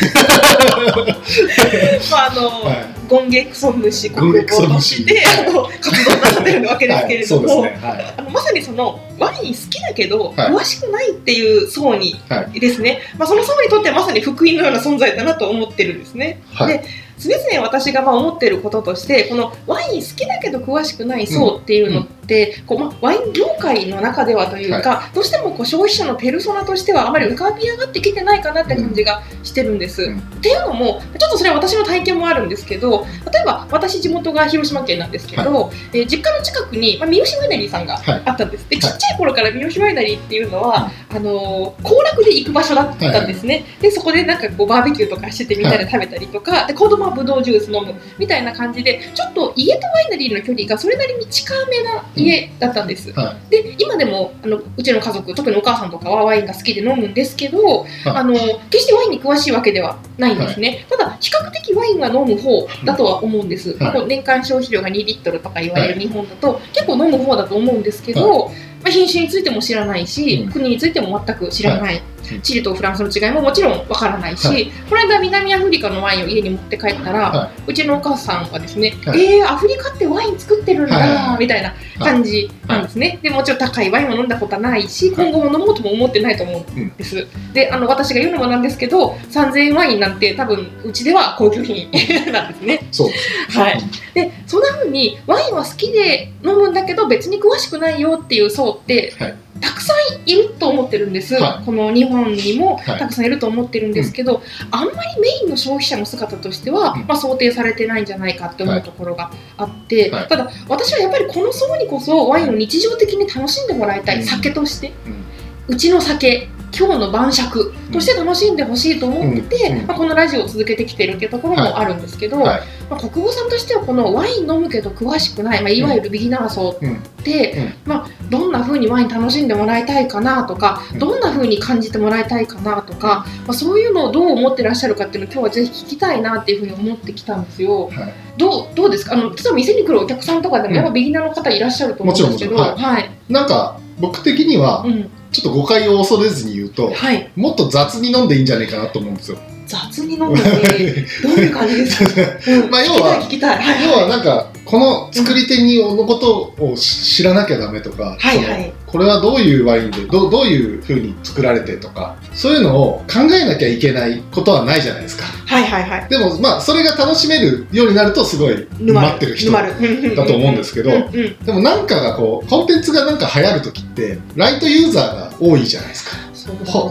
[2.11, 2.87] まああの、はい。
[3.09, 7.79] ゴンゲクソ虫国語としてあの活動なさってるわけですけれども、はい、ね。
[7.83, 8.15] はい。
[8.17, 10.53] あのまさにそのワイン好きだけど、はい。
[10.53, 16.41] 詳しくないっていう層にはですね、まあ、その層にとってはまさに福音のような存在だなと思ってるんですね。
[16.53, 16.79] はい。
[16.79, 16.85] で
[17.23, 22.22] 常々私がまあ思ってることとしてこのワイン好きだけど詳しくない層っていうのって、
[22.67, 30.03] こうまあ、ワイン業界の中ではというか、どうしてもこう消費者のペルソナとしてはあまり浮かび上がってきてないかなって感じがしてるんです。
[30.03, 30.19] うん。
[30.19, 38.23] っていうのもちょっとそれは私の体験もあるんですけど例えば私地元が広島県なんですけど、えー実家の近くに、まあ、三好ワイナリーさんがはい。
[38.25, 38.69] あったんです。
[38.69, 38.83] ではい。
[38.83, 43.65] ちっちゃい頃から三好ワイナリーっていうのは、あのー行楽で行く場所だったんですね。
[43.81, 53.13] でそこでなんかこうバーベキューとかしててみんなで食べたりとか、で子供はブドウジュース飲むみたいな感じでちょっと家とワイナリーの距離がそれなりに近めな家だったんです。
[53.13, 58.35] はで今でもあのうちの家族特にお母さんとかはワインが好きで飲むんですけど、あの
[58.71, 64.07] 決してワインに詳しいわけではないんですね、ただ比較的ワインは飲む方だとは思うんです、はい。
[64.07, 68.51] 年間消費量が2リットルとか言われる日本だと、結構飲む方だと思うんですけど、
[68.83, 70.53] まあ、品種についても知らないし、うん。
[70.53, 72.41] 国についても全く知らない、うん。
[72.41, 74.71] チリとフランスの違いももちろんわからないし、はい。
[74.89, 79.25] この間南アフリカのワインを家に持って帰ったら、はうちのお母さんはですね、はい。
[79.25, 81.39] えー、アフリカってワイン作ってるんだ、はいはいはい。
[81.41, 85.31] みたいな感じなんですね、でもちろん高いワインを飲んだことはないしはい。
[85.31, 91.91] 今後も飲もうとも思ってないと思うんです、であの私が言うのもなんですけど3000円ワインなんて多分うちでは高級品
[92.33, 92.87] なんですね。
[92.91, 93.59] そうです。
[93.59, 93.81] はい。
[94.15, 99.35] でそんな風にワインは好きで飲むんだけど別に詳しくないよっていう層って、はい。
[99.61, 101.65] たくさんいると思ってるんです、はい。
[101.65, 102.99] この日本にもはい。
[102.99, 107.07] たくさんいると思ってるんですけど、あんまりメインの消費者の姿としては、うん。
[107.07, 110.29] まあ、想定されてないんじゃないかって思うところがあって、はい。
[110.29, 114.25] ただ私はやっぱりこの層にこそワインを日常的に楽しんでもらいたい、うん。
[114.25, 114.93] 酒として。
[115.07, 115.75] うん。
[115.75, 119.79] うちの酒今日の晩酌として楽しんでほしいと思ってて、うん。
[119.81, 119.87] うん。
[119.87, 122.61] まあ、このラジオを続けてきてるっていうところもあるんですけど、はい。
[122.91, 127.91] まあ、国語さんとしてはこのワイン飲むけど詳しくない、まあ、いわゆるビギナー層うんって、うん。
[127.91, 130.99] まあ、どんな風にワイン楽しんでもらいたいかなとか、うん。
[130.99, 137.89] どんな風に感じてもらいたいかなとか、まあ、そういうのをどう思ってらっしゃるかっていうのを今日はぜひ聞きたいなっていう風に思ってきたんですよ。
[137.89, 138.15] はい。
[138.39, 139.13] どうどうですか？
[139.13, 149.39] あの例えば店に来るお客さんとかでもやっぱビギナーの方いらっしゃると思うんですけど、はい、なんか僕的にはうん、ちょっと誤解を恐れずに言うとはい、もっと雑に飲んでいいんじゃないかなと思うんですよ。
[149.67, 152.21] 雑に飲んでてどういう感じですか、
[152.53, 158.73] うん、まあ要は聞きたい聞きたい、はい、要はなんかこの作り手にのことを知らなきゃダメとか、はいはい。
[158.87, 165.25] これはどういうワインでどうどういう風に作られてとかそういうのを考えなきゃいけないことはないじゃないですか。
[165.25, 166.09] はいはいはい。
[166.09, 169.07] でもまあそれが楽しめるようになるとすごい沼る。
[169.09, 176.17] 待ってる人だと思うんですけどでもなんかがこうコンテンツがなんか流行る時ってライトユーザーが多いじゃないですか。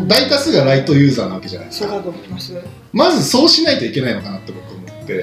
[0.07, 1.87] 大多数がライトユーザーなわけじゃないですか。
[1.89, 2.53] そうだと思います。
[2.93, 4.70] まずそうしないといけないのかなって僕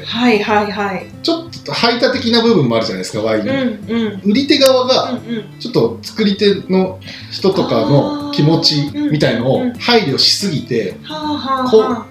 [0.04, 1.06] はいはいはい。
[1.22, 4.20] ちょっと排他的な部分もあるじゃないですかワインの、うんうん。
[4.30, 5.58] 売り手側がうんうん。
[5.58, 7.00] ちょっと作り手の
[7.32, 10.90] 人とかの気持ちみたいのを配慮しすぎて。
[10.90, 10.96] う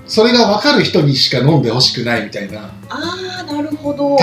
[0.06, 4.18] それが分かる人にしか飲んでほしくないみたいなああ、なるほど。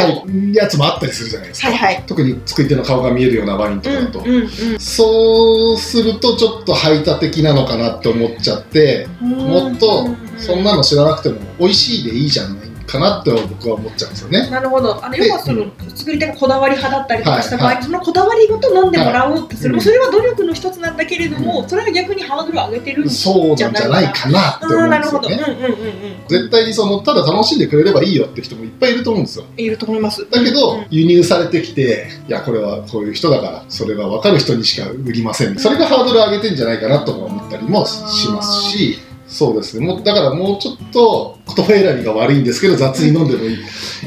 [0.52, 2.04] やつもあったりするじゃないですか、はいはい。
[2.06, 4.48] 特に作り手の顔が見えるようなワインとかだと、うんうん
[4.78, 9.30] そうするとちょっと排他的なのかなって思っちゃってうん。
[9.30, 10.74] もっとそんな。
[10.74, 14.48] なの知らなくても美味しいでいいじゃないかなって僕は思っちゃうんですよね。
[14.50, 15.04] なるほど。
[15.04, 25.28] あので要はその作り手がこだわり派だったりとかした場合、はいはそのこだわりごと飲んでもらおうってする、はいそれは努力の一つなんだけれども、うそれが逆にハードルを上げてるんじゃないかなって思うんなるほど。
[25.28, 25.54] ですよね。
[25.54, 26.28] うんうんうんうん。
[26.28, 29.44] 絶対にそのただ楽しんでくれればいいよって人もいっぱいいると思うんですよ。
[29.56, 30.26] いると思います。
[30.30, 35.58] だけど、うん輸入されてきて、いや、これはこういう人だから、それが分かる人にしか売りません。
[35.58, 39.86] それがハードル上げてんじゃないかなとか思ったりもしますし、そうですね。
[39.86, 43.58] もうだからもうちょっと言葉選びが悪いんですけど、雑に飲んでもいい,、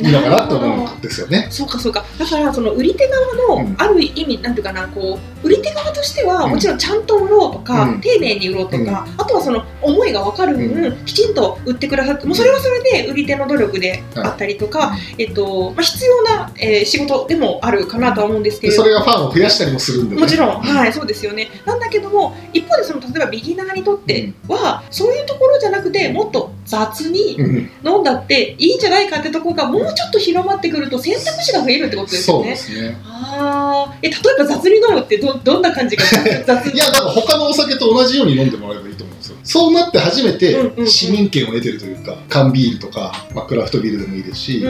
[0.01, 1.47] いいのかなと思うんですよね。
[1.51, 2.03] そうかそうか。
[2.17, 3.27] だからその売り手側
[3.59, 6.51] うんのある意味、なんていうかな、こう売り手側としてはうん。
[6.51, 8.01] もちろんちゃんと売ろうとか、うん。
[8.01, 18.73] 丁寧に売ろうとか、あとはその思いが分かる分、うきちんと売ってくださって、もうそれはそれで売り手の努力であったりとか、えっとまあ、必要な、えー仕事でもあるかなとは思うんですけど。
[18.73, 20.21] それがファンを増やしたりもするんでね。
[20.21, 21.49] もちろん、はい、そうですよね。
[21.65, 32.57] なんだけども、一方でその例えばビギナーにとっては、そういうところじゃなくて、もっと雑にうん、飲んだっていいんじゃないかってところがもうちょっと広まってくると選択肢が増えるってことですそうでよね。
[32.57, 32.97] すね。
[33.05, 36.03] ああ、え例えば雑に飲むってどどんな感じが
[36.45, 39.37] 雑にいや、だから他のお酒と同じように飲んでもらえばいいと思うんですよ。
[39.43, 40.87] そうなって初めてうんうんうん。
[40.87, 44.63] 市民権を得てるというか、缶ビールとか、まあ、クラフトビールでもいいですし、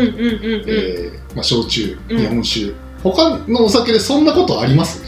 [1.41, 2.17] 焼酎、うん。
[2.17, 5.01] 日本酒、他のお酒でそんなことあります？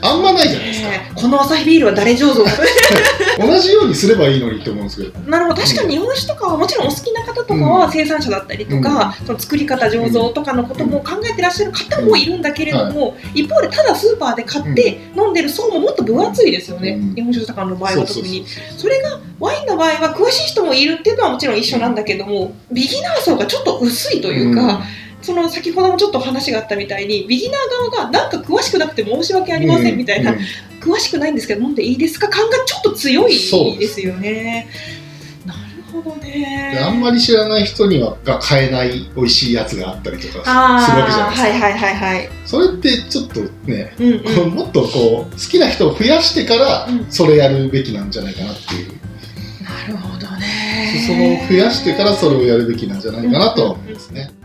[0.00, 0.88] あんまないじゃないですか。
[0.92, 1.10] え。
[1.14, 2.44] ーこのアサヒビールは誰醸造
[3.38, 5.18] 同じようにすればいいのにって思うんですけど。
[5.30, 5.62] なるほど。
[5.62, 17.14] 確かに日本酒とかはもちろんお好きな方とかは生産者だったりとか、その作り方醸造とかのことも考えてらっしゃる方もいるんだけれども、一方でただスーパーで買って飲んでる層ももっと分厚いですよね、うん。
[17.14, 18.44] 日本酒とかの場合は特に。
[18.76, 24.82] それがワインの場合は詳しい人もいるっていうのはもちろん一緒なんだけどもビギナー層がちょっと薄いというか、
[25.20, 30.38] その先ほどもちょっと話があったみたいにビギナー側がなんか詳しくなくて申し訳ありませんみたいな、うん
[30.80, 32.28] 詳しくないんですけど飲んでいいですか？
[32.28, 34.68] 感がちょっと強いそうですよね。
[35.44, 35.60] なる
[35.92, 36.70] ほどね。
[36.72, 41.48] であんまり知らない人にはが買えない美味しいやつがあったりとかあするわけじゃないですか。
[41.48, 42.28] はいはいはいはい。
[42.46, 44.12] それってちょっとね、うん
[44.46, 48.92] うんもっとこう好きな人を増やしてからうんそれやるべきなんじゃないかなっていう、
[49.64, 51.42] なるほどそね。
[51.42, 54.30] の増やしてからそれをやるべきなんじゃないかなとは思いますね。
[54.30, 54.37] えっ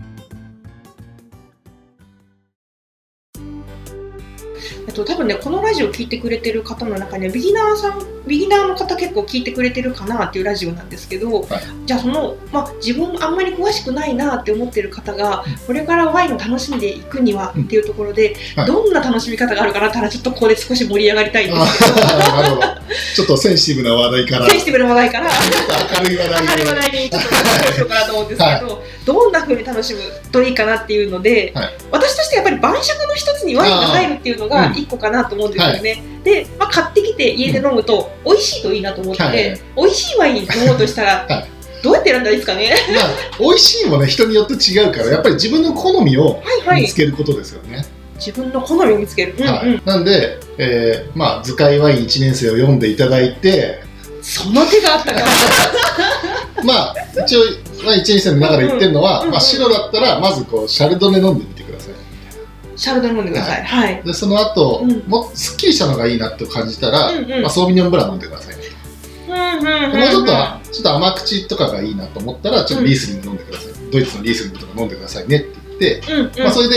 [4.93, 11.61] と多分ねこのラジオ聞いてくれてる方の中にはビギナーさんビギナーの方結構聞いてくれてるかなっていうラジオなんですけど、はい。
[11.85, 22.83] じゃあそのまあ自分あんまり詳しくないなって思ってる方がこれからワインを楽しんでいくにはっていうところで、はいどんな楽しみ方があるかなって話ちょっとここで少し盛り上がりたいんですけど。
[23.15, 24.47] ちょっとセンシティブな話題から。
[24.47, 25.29] センシティブな話題から。
[26.01, 27.09] 明るい話題に。
[27.09, 29.99] ちょっとしようかなと思うんですけど、どんな風に楽しむ
[30.31, 36.03] といいかなっていうので、はい私としてやっぱり晩酌の一つにワインが入るっていうのがあーうん一個かなと思うんですよね。
[36.23, 41.49] で、まあ、買ってきて家で飲むと美味しいといいなと思って、はい美味しいワイン飲もうとしたら、はい
[41.83, 42.73] どうやって選んだらいいですかね？
[42.95, 43.07] まあ、
[43.39, 46.95] 美味しいもね、人によって違うから、やっぱり自分の好みをはいはい見つ。
[46.95, 47.85] けることですよね。
[48.15, 49.35] 自分の好みを見つける。
[49.37, 53.83] うんうんはい、なんで、えーまあ、図解ワイン1年生を読んでいただいて、
[54.21, 55.25] その手があったから。
[56.63, 56.95] まあ、
[57.25, 57.41] 一応、
[57.83, 61.93] まあ、1年生の中で言ってるのは、うんうんまあ、白だったら、まずこうシャルドネ飲んでみてください。
[62.75, 63.63] シャルドネ飲んでください。
[63.63, 64.01] はい。
[64.03, 68.55] で、その後、うんもうすっきりしたのがいいなと感じたら、うんうんまあ、ソービニョンブラン飲んでください。
[68.55, 73.73] うんうんもうちょっと、ちょっと甘口とかがいいなと思ったら、ちょっとリースリング飲んでください。
[73.91, 75.47] ドイツのリースリングとか飲んでくださいねって
[75.79, 76.75] 言って、うんうんまあ、それで、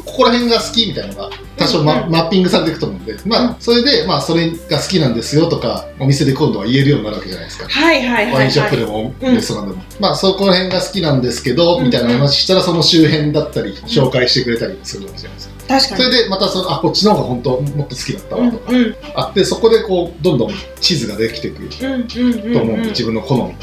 [0.00, 7.68] ここら辺が好きみたいなのが多少マ,、マッピングされていくと思うんで、まあ、それで、まあ、それが好きなんですよとか、お店で今度は言えるようになるわけじゃないですか。
[7.68, 8.32] はいはい。
[8.32, 9.82] ワインショップでも、うんレストランでも。
[10.00, 15.54] まあ、そこら辺が好きなんですけど、うんみたいな話したら、その周辺だったり、紹介してくれたりするわけじゃないですか。
[15.68, 16.02] 確かに。
[16.02, 18.72] それで、またその、あ、こっちの方が本当、もっと好きだったうんわとか、
[19.14, 23.54] あって、そこでこう、どんどん地図ができていくうんうんうんと思うんで、自分の好み。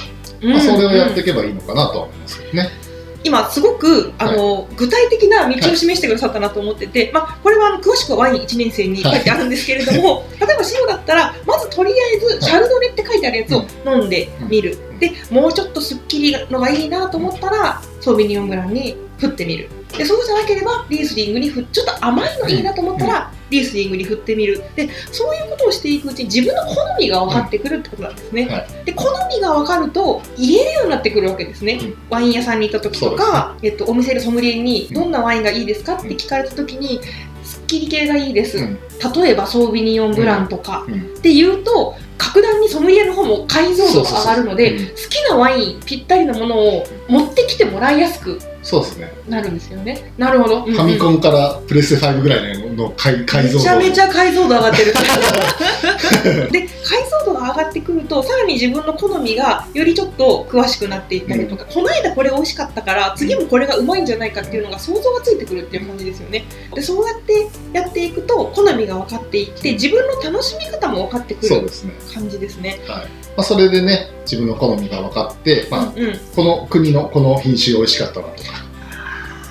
[0.43, 2.90] うんまあ、それをやっていけばいいのかなとは思いますけどね。
[3.23, 14.99] 今すごくあの、具体的な道を示してくださったなと思ってて、まあ、これはあの詳しくはワイン1年生に書いてあるんですけれども、 例えば白だったらまずとりあえずシャルドネって書いてあるやつを飲んでみる、うん。
[14.99, 24.63] でもうちょっとすっきりのがいいなと思ったらソービニオンブランに振ってみるでそうじゃなければリースリングに振ちょっと甘いのいいなと思ったら、リースリングに振ってみる。
[24.75, 28.85] でそういうことをしていくうちに自分の好みが分かってくるってことなんですね、はい。
[28.85, 31.97] で好みが分かると入れるようになってくるわけですね、うん。
[32.09, 37.01] ワイン屋さんに行った時とか、えっと、お店のソムリエにどんなワインがいいですかって聞かれた時に
[37.43, 38.79] すっきり系がいいです、うん。
[39.13, 41.01] 例えばソービニオンブランとか、うん。
[41.01, 49.11] って言うと格段にソムリエの方も解像度が上がるので好きなワインぴったりのものを持ってきてもらいやすくそうですね。
[49.27, 50.11] なるんですよね。
[50.17, 50.73] なるほど、うんうん。
[50.73, 53.57] ファミコンからプレステ5ぐらいのの解解像度。
[53.57, 54.93] めちゃめちゃ解像度上がってる。
[56.51, 66.45] で解像度が上がってくるとさらに自分の好みがよりちょっと詳しくなっていったりとか、この間これ美味しかったから次もこれがうまいんじゃないかっていうのが想像がついてくるっていう感じですよね。
[66.75, 71.47] でそうやってやっていくと好みが分かっていって自分の楽しみ方も分かってくる。
[71.47, 71.93] そうですね。
[72.13, 73.05] 感じですねはい。
[73.05, 73.07] ま
[73.37, 78.49] あ、それでね、自分の好みが分かって、まあ、うんうんこの国のこの品種美味しかったなとか。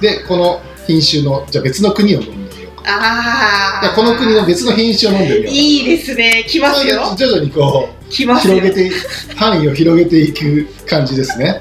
[0.01, 2.85] で、この品種の、じゃあ別の国を飲んでみようか。
[2.87, 5.51] あこの国の別の品種を飲んでみようか。
[5.51, 8.91] いいですね来ますよ徐々にこう、広げて、
[9.37, 11.61] 範囲を広げていく感じですね。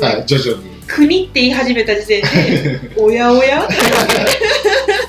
[0.00, 0.74] はい、徐々に。
[0.86, 3.68] 国って言い始めた時点で おやおや？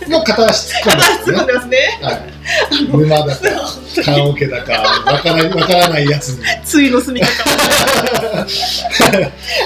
[0.10, 2.98] もう片足突っ込んでますね ねはい。
[2.98, 3.42] 沼だか、
[4.04, 4.74] 棺桶だか、
[5.06, 6.44] わからない、わからないやつに。
[6.64, 7.28] ついの住みか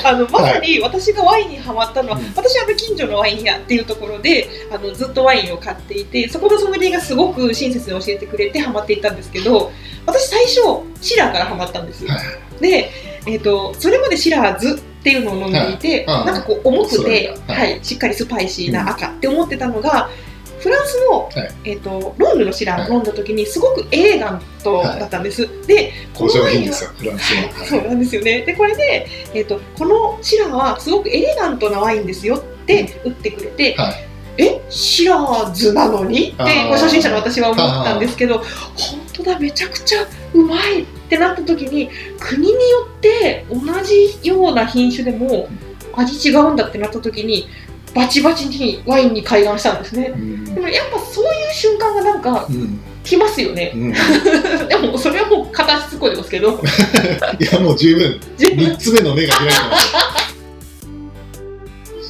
[0.03, 2.33] あのまさに私がワインにハマったのは、うん。
[2.35, 9.71] 私はあの近所のワイン屋っていうところであのずっとワインを買っていてそこのソムリエがすごく親切に教えてくれてハマっていったんですけど
[10.05, 10.61] 私最初
[11.01, 12.61] シラーからハマったんです、はい。
[12.61, 12.91] で、
[13.25, 16.25] えー、とそれまでシラーズっていうのを飲んでいて、はい。
[16.25, 17.53] なんかこう重くて、が。
[17.53, 20.09] ははいしっかりスパイシーな赤って思ってたのが、
[20.59, 21.51] フランスの、はい。
[21.63, 27.65] えー、とロンヌのシラーを飲んだ時にすごくエレガントだったんです、でお上品ですよ、フランスは。
[27.65, 28.41] そうなんですよね。
[28.41, 34.09] で、これで、えっ、と、このシラーはすごくエレガントなワインですよって売ってくれて、はい。
[34.37, 36.31] え、シラーズなのに？
[36.31, 38.45] って初心者の私は思ったんですけど、本
[39.13, 41.89] 当だ、めちゃくちゃうまいってなった時に、
[42.19, 42.57] 国によ
[42.97, 45.49] って同じような品種でも
[45.93, 47.49] 味違うんだってなった時に、
[47.93, 50.13] バチバチにワインに開眼したんですね。
[50.15, 53.71] うんでもやっぱそういう瞬間がなんかうん来ますよね。
[53.75, 53.93] うん、い
[54.69, 56.61] でもそれはもう片足突っ込んでますけど。
[57.51, 60.38] やもう十分3つ目の目が開いてます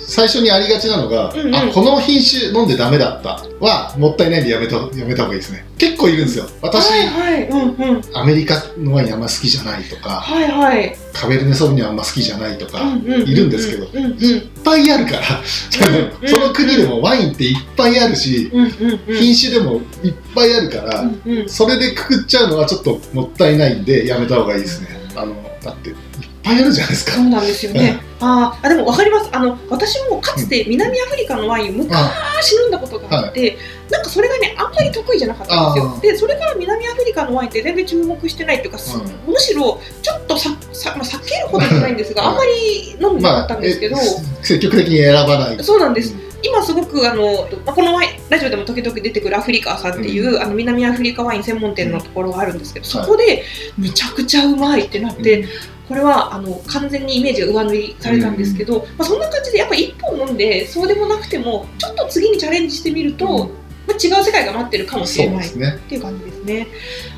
[0.10, 1.56] 最初にありがちなのが、うんうん。
[1.56, 3.40] あこの品種飲んでダメだった。
[3.60, 5.66] はもったいないんでやめたやめた方がいいですね。
[5.78, 6.46] 結構いるんですよ。
[6.62, 8.02] 私、はいはい、うんうん。
[8.14, 10.96] アメリカのワインあんま好きじゃないとかはいはい。
[11.14, 13.30] カベルネ・ソービニョンあんま好きじゃないとか、うんうん。
[13.30, 14.12] いるんですけどうんうん。
[14.14, 16.12] いっぱいあるからうん。
[16.28, 19.16] その国でもワインっていっぱいあるし、うんうんうん。
[19.16, 21.50] 品種でもいっぱいあるから、うんうん。
[21.50, 24.88] それでくくっちゃうのはちょっともったいないんでやめた方がいいですね。
[25.16, 25.96] あのだっていっ
[26.42, 27.12] ぱいあるじゃないですか。
[27.14, 28.09] そうなんですよね。
[28.22, 29.30] あーあ、でもわかります。
[29.32, 33.58] あの、私もかつて南アフリカのワインを昔飲んだことがあって、
[33.90, 36.00] なんかそれがね、あんまり得意じゃなかったんですよ。
[36.02, 44.00] で、それから南アフリカのワインって全然注目してないっていうか、すうむしろちょっとささ、まあ、避けるほどじゃないんですが、はいあんまり飲んでなかったんですけど、え
[44.44, 45.64] 積極的に選ばない。
[45.64, 46.14] そうなんです。
[46.44, 53.44] 今すごくあの、まあ、このラジオでも時々出てくるアフリカさんっていう、あの南アフリカワイン専門店のところがあるんですけど、そこで
[53.78, 55.46] むちゃくちゃうまいってなって、
[55.88, 63.59] これはあの完全にイメージが上塗りされたんですけど、まあ、そんな感じでやっぱ1本飲んでそうでもなくてもちょっと次にチャレンジしてみると、うん
[63.90, 65.80] まあ、違う世界が待ってるかもしそれないね。
[65.90, 66.68] ていう感じですね。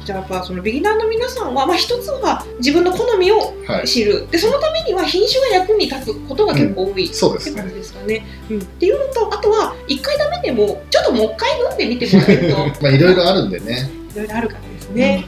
[0.06, 3.88] じゃあやっぱそのビギナーの皆さんは、まあ、一つは自分の好みをはい。
[3.88, 4.28] 知る。
[4.32, 7.08] でそのためには品種が役に立つことが結構多い。
[7.08, 7.52] そうですね。
[7.52, 8.26] って感じですかね。
[8.50, 13.90] うん、っていうのと、あとは、一回ダメでも、ちょっともう一回飲んでみてもらえると、 まあいろいろあるんでね。
[14.14, 15.26] いろいろあるからですね。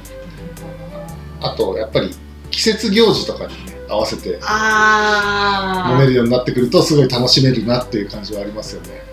[1.41, 2.09] あとやっぱり
[2.51, 9.03] 季節行事とかにね合わせてあ飲めるようになってくるとすごい楽しめるなっていう感じはありますよね。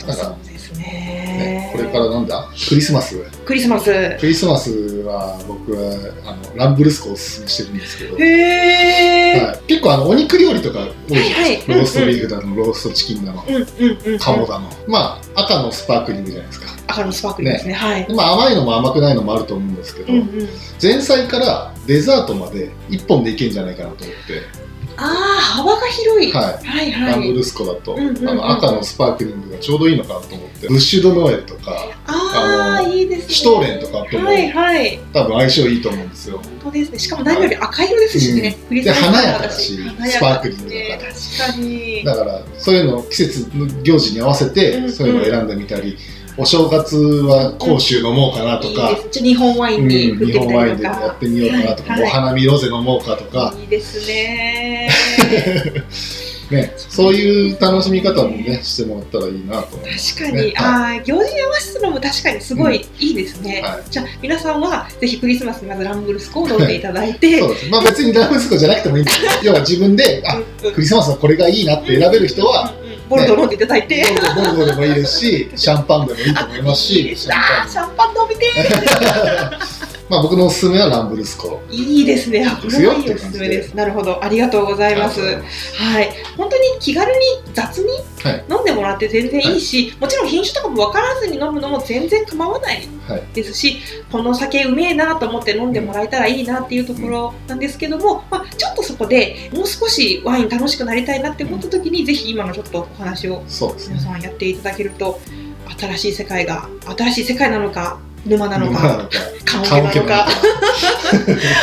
[0.00, 0.36] ー、そう
[0.68, 2.48] ですねねこれからなんだ？
[2.68, 3.22] クリスマス？
[3.44, 3.90] クリスマス。
[3.90, 4.70] へクリスマス
[5.02, 9.40] は僕はあのランブルスコをおすすめしてるんですけど、え。
[9.40, 14.18] はい、結構あのお肉料理とか多いですか、はいはいローストビーフだの、ローストチキンだの、うんうんうんうん。
[14.18, 17.74] 鴨だの、まあ赤のスパークリングじゃないですか赤のスパークリングですね。
[17.74, 18.14] はい。
[18.14, 20.48] まあ甘いのも甘くないのもあると思うんですけど、うんうん。
[20.82, 24.67] 前菜からデザートまで1本でいけんじゃないかなと思って
[25.00, 26.32] ああ、幅が広い。
[26.32, 27.12] はいはいはい。
[27.12, 31.76] ランブルスコだと、うんうんうんあの赤のスパークリングがちょうどいいのかなと思ってブッシュドノエルとか
[32.06, 33.34] ああ、いいですね。
[33.34, 34.98] シュトーレンとかともはいはい。
[35.12, 36.98] 多分相性いいと思うんですよ本当ですね。
[36.98, 38.56] しかも何より赤色ですしね。
[38.68, 42.04] クリで華やかだしスパークリングだねから確かに。
[42.04, 45.96] だからそういうのを季節の行事に合わせて、うんそういうのを選んでみたり
[46.40, 49.02] お正月は甲州飲もうかなとか、いいです。
[49.02, 50.72] ちょっと日本ワイうんンに振って日本ワイ。
[50.72, 52.02] ンでやってみようかなとか、はい。
[52.02, 54.88] はいお花見ロゼ飲もうかとか、いいですね。
[56.50, 63.82] ね、そういう楽しみ方もねしてもらったらいいなと思います、確かに、ねああ行事に合わせるのも確かにすごいいいですね、はい。
[63.90, 67.68] じゃあ皆さんはぜひクリスマスにまずランブルスコを飲んでいただいて、そうです。
[67.68, 69.30] まあ別にラムスコじゃなくてもいいんですよ。
[69.42, 70.74] 要は自分であうんうん。
[70.74, 77.16] クリスマスはこれがいいなって選べる人は、うんうんボルドー飲んでいただいて、ボルドボルドでもいいですしシャンパンでもいいと思いますし。
[77.16, 78.46] シャンパン飲みて
[80.08, 82.44] まあ僕のおすすめはランブルスコーいいですね。
[82.44, 82.70] はいいお
[83.18, 83.74] すすめです。
[83.74, 84.22] なるほど。
[84.24, 85.20] ありがとうございます。
[85.20, 86.10] はい。
[86.36, 87.18] 本当に気軽に
[87.52, 87.88] 雑に
[88.22, 88.44] はい。
[88.50, 93.22] 飲んでもらって全然いいし、もちろん品種とかも分からずに飲むのも全然構わないはい。
[93.34, 93.78] ですし
[94.10, 103.94] この酒うめえなと思って飲んでもらえたらいいなっていうところなんですけども、まあ、ちょっとそこでもう少しワイン楽しくなりたいなって思った時にぜひ今のちょっとお話をそうですね。
[103.94, 105.20] 皆さんやっていただけると
[105.78, 107.98] 新しい世界が新しい世界なのか
[108.28, 109.08] 沼なのか沼なのか
[109.44, 110.28] 棺棺桶桶なのか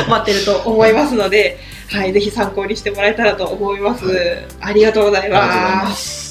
[0.09, 1.57] 待ってると思いますので、
[1.89, 4.05] はい、ぜひ参考にしてもらえたらと思います。
[4.59, 5.29] ありがとうござい。
[5.29, 6.24] ます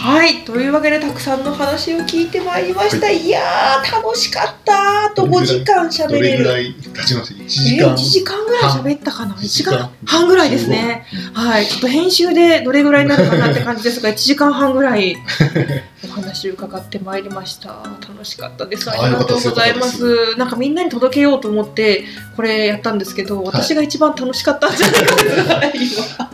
[0.00, 3.10] はい、というわけでたくさんの話を聞いてまいりました。
[3.10, 5.04] い、やー、楽しかった。
[5.04, 6.44] あと5時間喋どれれる。
[6.44, 9.76] ぐらい経ちました？1時えー、間1時間ぐらい喋ったかな？1時間？
[9.76, 9.90] 間？
[10.06, 11.04] 半ぐらいですね。
[11.34, 15.16] はい、ちょっと編集でどれぐらいになるかなって感じですが、1時間半ぐらい
[16.02, 17.68] お話を伺ってまいりました。
[18.00, 18.90] 楽しかったです。
[18.90, 20.34] あありがとうございます。
[20.36, 22.04] なんかみんなに届けようと思って
[22.36, 25.16] これやったんですけど、私が一番楽しかったんじゃないか
[25.60, 26.30] な、今。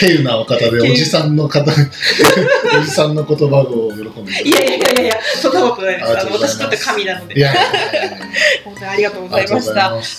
[0.00, 1.72] 稀有なお方でおじさんの方
[2.78, 6.18] おじさんの言葉を喜んでいやいやいやいやそんなことないです。
[6.18, 7.48] あの私にとって神なので、
[8.64, 9.74] 本当にありがとうございまし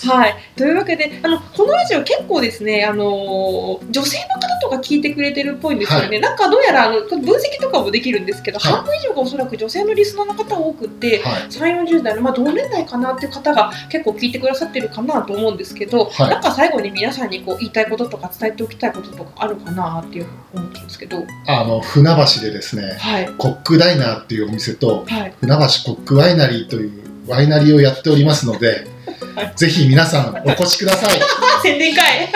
[0.08, 0.14] た。
[0.14, 11.42] はい、というわけであのこのラジオ結構ですね、あの女性の方とか聞いてくれてるっぽいんですよね、なんかどうやらあの分析とかもできるんですけど、はい半分以上がおそらく女性のリスナーの方多くって、はい。
[11.48, 16.30] 3 4 0代の、まあ、同年代かなっていう方が結構聞いてくださってるかなと思うんですけど、はい。
[16.30, 23.28] なんか最後に皆さんにこう言いたいこととか伝えておきたいこととかあるかなっていう思うんですけど、あの船橋でですねはい。
[23.36, 25.58] コックダイナーっていうお店とはい、船橋
[25.94, 28.86] コックワイナリーというワイナリーをやっておりますので、
[29.34, 29.52] はい。
[29.56, 31.20] ぜひ皆さんお越しください。
[31.62, 32.28] 宣伝会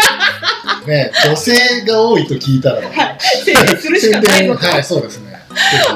[0.86, 3.18] ね、女性が多いと聞いたら、はい。
[3.44, 4.66] 宣伝するしかないのか。
[4.68, 5.23] はい、そうですね。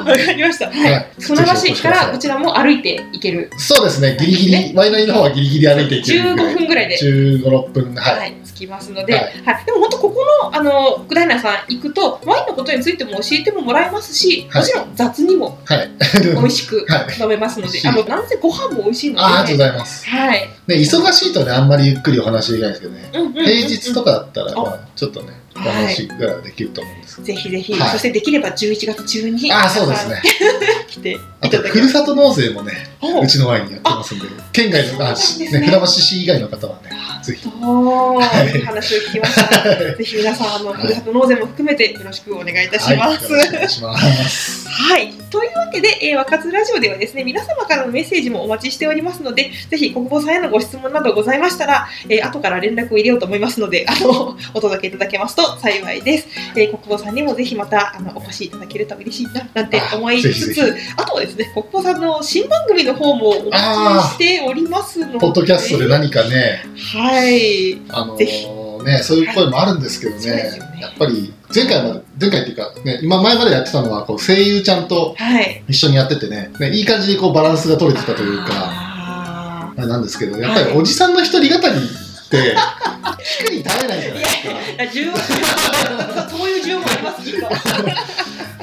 [0.05, 0.69] わかりました。
[0.69, 0.91] はい。
[0.91, 1.41] はい船
[1.75, 3.49] 橋からこちらも歩いて行ける。
[3.57, 6.55] そうですね、ギリギリ、ねワイナリーの方はギリギリ歩いていける15ぐらい。
[6.55, 6.97] 分ぐらいで。
[6.97, 8.33] 15、6分、ははい。
[8.59, 9.63] きますので、ははい。
[9.63, 14.61] い、でも本当ここのあのグダイナーさん行くとワインのことについても教えてももらえますし、はい。
[14.61, 15.91] もちろん雑にもはい。
[16.21, 17.21] 美味しくはい。
[17.21, 17.91] 飲めますので、はい。
[17.91, 20.05] あのなんせご飯も美味しいので、あありがとうございます。
[20.05, 23.45] はい、ね、忙しいとね、あんまりゆっくりお話できないですけどね、うんうんうんうん。
[23.45, 27.89] 平日とかだったら、あまあ、ちょっとね、おはい話ぐらいはできると思うんですけぜひぜひ、はい。
[27.91, 29.51] そしてできれば11月中に。
[29.51, 30.21] あ、そうですね。
[30.89, 36.89] 来ていあと、ふるさと納税もね、おうちのワインやってますんで、県外の、あ、そうなんですねね、船橋市以外の方はね、
[37.23, 37.49] ぜひ。
[37.49, 39.69] 話を聞きました。
[39.95, 43.27] ぜひ皆さんあのはいふるさと納税も含めてよろしくお願いいたします。
[43.27, 44.67] くお願いします。
[44.67, 45.11] はい。
[45.29, 56.27] というわけで、えー、若津ラジオではですね、皆様からのメッセージもお待ちしておりますので、ぜひ国保さんへのご質問などございましたら、えー、後から連絡を入れようと思いますので、あの、お届けいただけますと幸いです。
[56.55, 66.63] えー、国保さんにもぜひまた、あの、お越しいただけると嬉しいな、なんて思いつつ、あとはですね、国保さんの新番組の方もお待ちしておりますので、ポッドキャストで何かね、
[66.93, 67.81] はい。
[67.89, 70.79] あのーね、そういう声もあるんですけどね、そうですよね。
[70.81, 75.63] やっぱり前回まで、前回っていうか、ね、今前までやってたのはこう声優ちゃんとはい。
[75.67, 82.55] 一緒にやっててね、ねいい感じにこうバランスが取れてたというか、あなんですけど、やっぱりおじさんの一人語りって、
[83.39, 84.49] 聞くに耐えないじゃないですか。
[84.49, 85.17] ーいや、需要、
[86.29, 87.19] そういう需要もあります。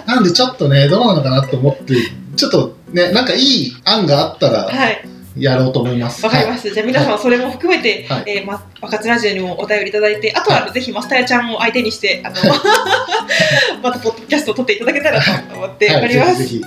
[0.07, 1.95] なんでちょっとね、どうなのかなと思って、
[2.37, 5.16] ちょっとね、なんかいい案があったらはい。
[5.39, 6.25] やろうと思います。
[6.25, 6.75] はわかりました。
[6.75, 12.37] じゃあ皆さんそれも含めて、はいえーま、若津ラジオにもお便りいただいて、あとはぜひマスタヤちゃんを相手にして、あの、
[13.83, 16.61] またポッドキャストを撮っていただけたらと思っていおります。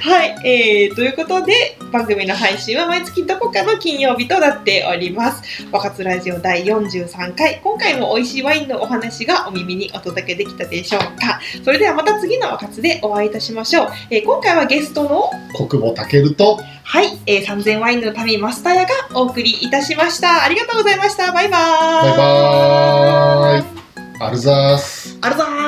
[0.00, 5.64] はい、えー、ということで、番組の配信は毎月どこかの金曜日となっております。
[5.70, 11.40] 若津ラジオ第43回、今回も美味しいワインのお話がお耳にお届けできたでしょうか。
[11.64, 13.88] それではまた次の若津でお会いいたしましょう。
[14.10, 20.44] えー今回はゲストのひ国母健と、はい、えー、3000ワインの民マスターヤがお送りいたしました。
[20.44, 21.32] ありがとうございました。
[21.32, 22.08] バイバーイ。
[22.08, 24.22] バイバーイ。
[24.22, 25.18] アルザース。
[25.22, 25.61] ありがとう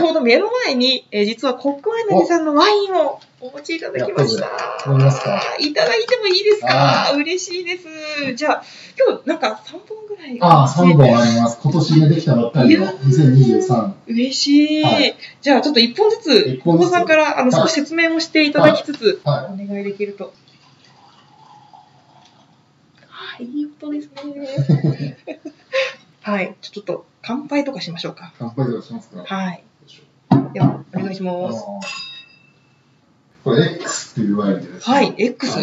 [0.00, 4.46] ちょうど目の前に、えー実はコックワイナリーさんのワインをお持ちいただきました。
[4.86, 5.40] 飲みますか？
[5.60, 7.10] いただいてもいいですか？
[7.10, 7.84] あ嬉しいです。
[8.34, 8.62] じゃあ、
[8.98, 10.38] 今日なんか3本ぐらい。
[10.40, 11.58] ああ、3本あります。
[11.62, 13.92] 今年ね、できたばっかりの2023。
[14.08, 14.82] 嬉しい。
[14.82, 20.32] はいじゃあちょっと1本ずつ、一本ずつ久保さんからあのはい少し説明をしていただきつつ、はお願いできると。
[23.06, 25.16] はい、いい音ですね。
[26.22, 28.32] はい、ちょっと乾杯とかしましょうか。
[28.38, 29.24] 乾杯とかしますか？
[29.24, 29.62] はい。
[30.52, 31.64] では、お願いしょます。
[33.42, 34.94] これ X っていうワインでですね。
[34.94, 35.58] はい、X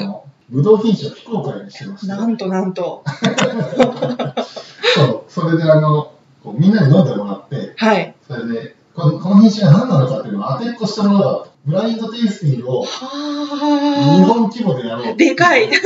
[0.50, 2.08] ブドウ品種を非公開にしてまして。
[2.08, 3.04] なんとなんと。
[4.96, 6.14] そう、それであの、
[6.44, 8.16] こうみんなに飲んでもらって、はい。
[8.28, 11.52] それで、このこの品種が何なのかっていうのを当てっこしてもらおうと。
[11.66, 15.16] ブラインドテイスティングを日は本規模でやろうあ。。
[15.16, 15.70] でかい。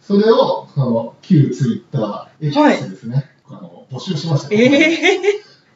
[0.00, 5.20] それを、その、旧ツイッター X ですね、あの募集しました、ええ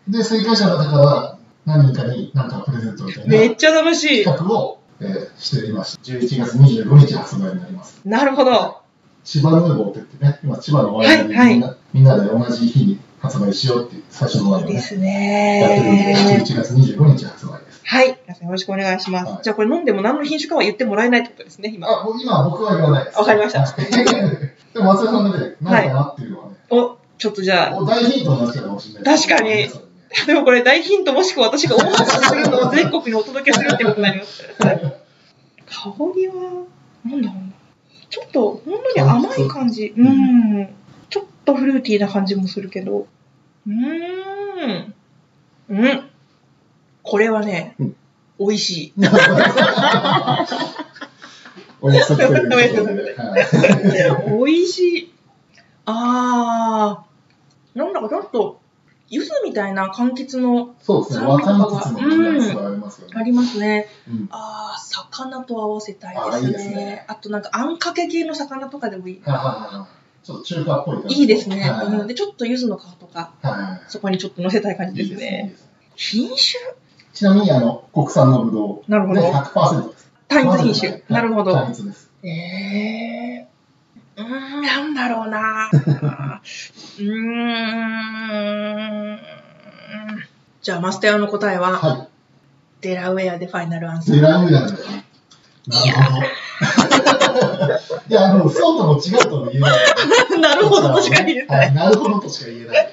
[0.09, 4.25] で、正解者の中から何人かに何かプレゼントみたいなめっちゃ楽しい。
[4.25, 6.03] 企画を、えーしていました。
[6.03, 8.01] 11月25日発売になります。
[8.05, 8.81] なるほど。
[9.25, 16.45] 千葉ヌーボーって言ってね、今千葉のワインでみんな,、はいはみんなで同じ日に発売しようっていう最初のワインをね、ですやってるんで、ね。
[16.45, 17.81] 11月25日発売です。
[17.85, 18.19] はい。
[18.27, 19.33] 皆さんよろしくお願いします。
[19.33, 21.89] はいじゃあこれ飲んでも何の品種かは言ってもらえないってことですね、今。
[21.89, 23.19] あ、もう今僕は言わないです。
[23.19, 23.73] わかりましたはい
[24.75, 29.17] でも松田さんがね、何かなっていうのはね、お、ちょっとじゃあ、お大ヒントになっちゃうかもしれない。
[29.17, 29.87] 確かに皆さんね
[30.27, 34.45] でもこれ大ヒントもしくは私が大発するのを全国にお届けするってことになります。
[34.59, 36.35] 香りは、
[37.05, 37.53] なんだろうな。
[38.11, 39.95] ちょっと、ほんのり甘い感じ。
[39.97, 40.69] うん。
[41.09, 43.07] ちょっとフルーティーな感じもするけど。
[43.67, 44.95] うーん。
[45.71, 46.11] うん。
[47.03, 47.97] これはね、うん
[48.39, 48.93] 美味しい
[54.45, 55.15] 美味しい。
[55.85, 58.62] あー、なんだかちょっと、
[59.13, 63.15] 柚子みたいな柑橘のそうですね、和柑橘のニュアンスがありますよね。
[63.15, 63.87] ありますね。
[64.09, 66.53] うんあー、魚と合わせたいあーいいでね。
[66.53, 69.23] ですすねあとなんかあんかけ系の魚とかでもいい。
[69.23, 71.21] はいはいはいちょっと中華っぽい感じ。
[71.21, 71.61] いいですね。
[71.69, 75.55] はいうんで、ちょっと柚子の皮とか、はいそこにちょっと乗せたい感じですね
[75.95, 76.39] 品種？
[77.13, 79.21] ちなみに、あの、国産のブドウでなるほど。
[79.21, 80.11] 100%です。
[80.29, 80.91] 単一品種。
[80.93, 81.53] はいなるほど。
[81.53, 82.11] 単一です。
[82.23, 83.52] えー。
[84.23, 85.71] うーん、なんだろうな。
[86.99, 87.05] うー
[89.15, 89.19] ん。
[90.63, 92.07] じゃあ、マスターの答えは、は
[92.81, 94.17] デラウェアでファイナルアンサい。
[94.17, 94.21] ー。
[94.21, 95.12] デラウェア
[95.67, 95.77] で。
[95.77, 96.27] なるほど。
[98.09, 99.79] いや、あの、そうとも違うとも言えない。
[100.41, 101.59] なるほどとしか言えない。
[101.59, 102.89] はい、なるほどとしか言えない。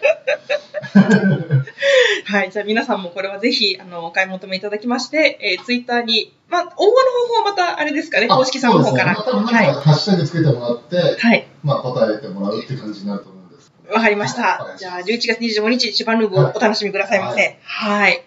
[2.25, 2.51] はい。
[2.51, 6.89] じゃあ、皆さんもこれはぜひ、あの、お買い求めいただきまして、えー、ツイッターに、まあ、応募の方
[7.27, 9.13] 法はまた、あれですかね、公式さんの方から。
[9.13, 9.65] ねはい。
[9.73, 11.47] ハッシュタグつけてもらって、はい。
[11.63, 13.71] まあ、答えてもらうって感じになると思うんです。
[13.91, 17.59] わかりましお願いじゃあ、11月25日、千葉ヌーボーお楽しみくださいませ。
[17.63, 18.23] はい。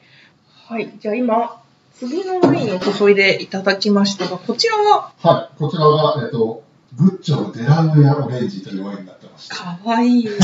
[0.68, 0.92] はい。
[0.98, 1.61] じゃあ、今、
[2.02, 6.64] 次のワインを注いでいただきましたが、こちらは、はい、こちらが、えっと、
[6.96, 10.26] グッチョのデラウェアオレンジというワインになってまして、かわいい。
[10.28, 10.40] うん、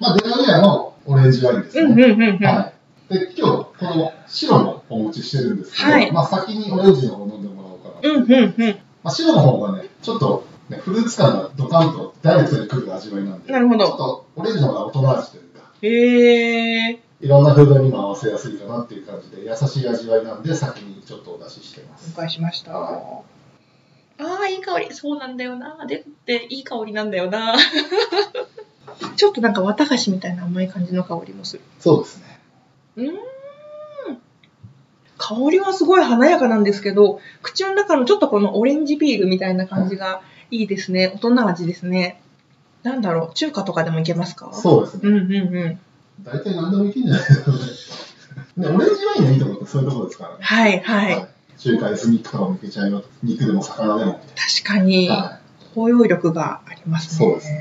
[0.00, 2.04] まあ、デラウェアのオレンジワインですうん、ね。
[2.04, 2.44] うん、うん。
[2.44, 2.72] は
[3.10, 3.14] い。
[3.14, 8.12] で、今日、この白もお持ちしてるんですけど、はいまあ、先にオレンジの方を飲んでもらおうかな。
[8.12, 8.78] うん、うん、うん。
[9.04, 22.12] まあ、白の方がね、ちょっと、ね、フルーツ感がドカンとダイレクトにくる味わいなんで、なるほどちょっとオレンジの方が大人味というか、へえいろんなフードにも合わせやすいかなっていう感じで、優しい味わいなんで、先にちょっとお出ししてます。
[22.14, 22.72] お願いしました。
[22.74, 23.22] あは
[24.18, 24.92] あ、いい香り。
[24.94, 25.84] そうなんだよな。
[25.86, 27.56] でって、いい香りなんだよな。
[29.16, 31.62] ちょっとなんか綿菓子みたいな甘い感じの香りもする。
[31.78, 32.40] そうですね。
[32.96, 33.14] うーん。
[35.18, 41.12] 香りはすごい華やかなんですけど、口の中のちょっとこのオレンジピールみたいな感じがいいですね。
[41.14, 42.20] 大人味ですね。
[42.82, 44.50] なんだろう、中華とかでもいけますか？
[44.54, 45.00] そうですね。
[45.04, 45.80] うんうんうん。
[46.24, 47.58] 大体何でもいけんじゃないですかね。
[48.58, 50.36] で オレンジワインのいいところってそういうところですからね。
[50.40, 51.14] はいはい。
[51.14, 51.28] はい
[51.60, 53.04] 中華エスニックとかもいけちゃうよ。
[53.22, 54.20] 肉でも魚でも。
[54.34, 55.40] 確かに、は
[55.74, 57.26] 包容力がありますね。
[57.26, 57.52] そうです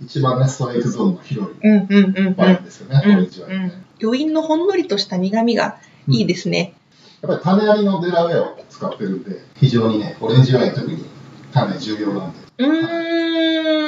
[0.00, 0.04] い。
[0.04, 3.12] 一番ね、ストライクゾーンの広いうんうんうんワインですよね、うん。
[3.14, 3.62] オレンジワイン。
[3.62, 3.72] うん。
[4.00, 6.74] 余韻のほんのりとした苦味がいいですね。
[7.20, 11.04] やっぱり種ありのデラウェアを使ってるんで、非常にね、オレンジワイン特に
[11.52, 12.38] 種重要なんで。
[12.58, 13.87] うーん。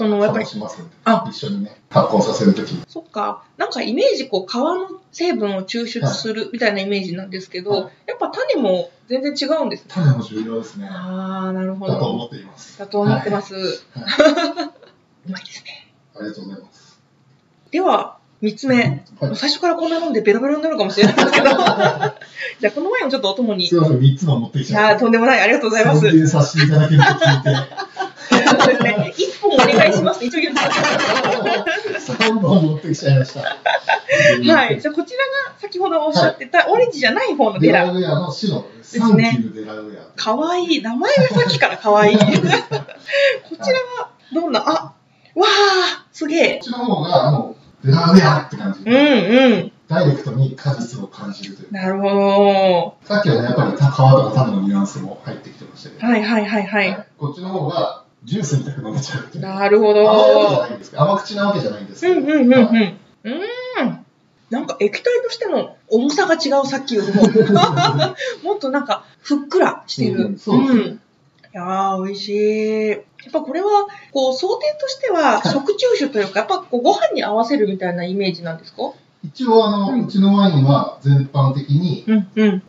[0.00, 2.82] そのやっぱり楽しますあ一緒にね、発酵させるときに。
[2.88, 3.44] そっか。
[3.58, 9.86] なんかイメージ、こう、皮の成分を抽出するみたいなイメージなんですけど、はいやっぱ種も全然違うんですね。
[9.90, 10.88] 種も重要ですね。
[10.90, 12.06] ああ、なるほだとど。
[12.12, 12.78] 思っています。
[12.78, 13.54] だと思ってます。
[13.54, 14.72] は
[15.28, 15.92] うまいですね。
[16.16, 16.98] ありがとうございます。
[17.70, 19.04] では、三つ目。
[19.20, 21.50] はい最初からこんな飲んでベロベロになるかもしれないですけど。
[21.50, 23.64] じゃあ、このワインをちょっとお供に。
[23.64, 25.00] いすいません、3つも持ってきちゃって。
[25.00, 25.40] とんでもない。
[25.40, 26.00] ありがとうございます。
[26.00, 27.50] 尊敬させていただけると聞いて、
[28.30, 29.14] そうですね。
[29.16, 30.24] 一本お願いします。
[30.24, 33.40] 一応言ってくださ3本持ってきちゃいました。
[33.40, 34.48] い。
[34.48, 34.80] はい。
[34.80, 37.92] じゃあ、こちらが先ほどおっしゃってた、オレンジじゃない方のデラ。
[37.92, 39.14] デラウェアの白です。
[39.14, 39.38] ね。
[40.16, 40.82] かわいい。
[40.82, 42.16] 名前がさっきからかわいい。
[42.18, 44.72] こちらは、どんな、あ、
[45.34, 46.58] わあ、すげえこ。
[46.60, 49.72] っちの方が、もう、デラウェアって感じうんで、うん。
[49.88, 51.72] ダイレクトに果実を感じるという。
[51.72, 52.94] なるほど。
[53.02, 57.06] さっきはね、やっぱり皮とか種のニュアンスも入ってきてましたけど、はいはいはいはい。
[57.18, 59.44] こっちの方がジュースみたく飲めちゃうっていう。
[59.44, 60.64] なるほど。
[60.96, 62.52] 甘口なわけじゃないんですけど、うんうんうんうん。
[62.52, 64.06] うはいーん。
[64.50, 67.22] なんか液体としての重さが違う、さっきよりも。
[68.42, 70.28] もっとなんか、ふっくらしてうる。
[70.30, 70.98] んそうですねんい
[71.54, 72.88] やー、美味しい。
[72.90, 73.00] やっ
[73.32, 73.68] ぱこれは、
[74.12, 78.92] こう、想定としては、はい食中酒というか、やっぱこうご飯に合わせるみたいなイメージなんですか？
[79.22, 82.04] 一応あの、うんうちのワインは全般的に。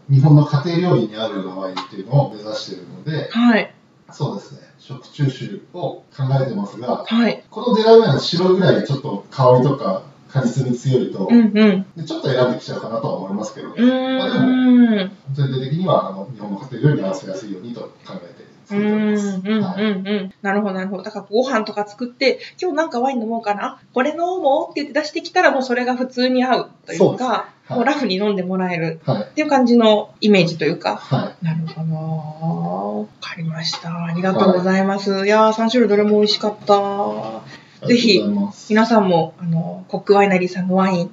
[0.10, 3.74] 日本の家庭料理にあるワインっていうのを目指しているので、はい。
[4.12, 6.04] そうですね、食中酒を考
[6.42, 7.44] えてますが、はい。
[7.50, 11.52] このデラウェアの白ぐらいちょっと香りとか果実に強いと、うんうん。
[11.96, 15.12] でちょっと選んできちゃうかなとは思いますけど、うーん。
[15.34, 18.76] 全体的にはあの日本の家庭料理に合わせやすいようにと考えてう。
[18.76, 20.34] ん、うん、はいうん、うん。
[20.42, 21.04] なるほど、なるほど。
[21.04, 23.80] だから、ご飯とか作って、今日なんかワイン飲もうかな。
[23.94, 29.24] これ飲もうって言って出してきたら、もうそれが普通に合うといそうですうか、はいもうラフに飲んでもらえるはい。
[29.24, 30.98] っていう感じのイメージというか。
[30.98, 33.00] はなるほど。
[33.02, 34.06] わかりました。
[34.06, 35.26] ありがとうございます。
[35.26, 37.86] い、やー、3種類どれも美味しかった。
[37.86, 37.88] い。
[37.88, 38.22] ぜひ。
[38.70, 41.10] 皆さんも、あの、コックワイナリーさんのワイン、はい。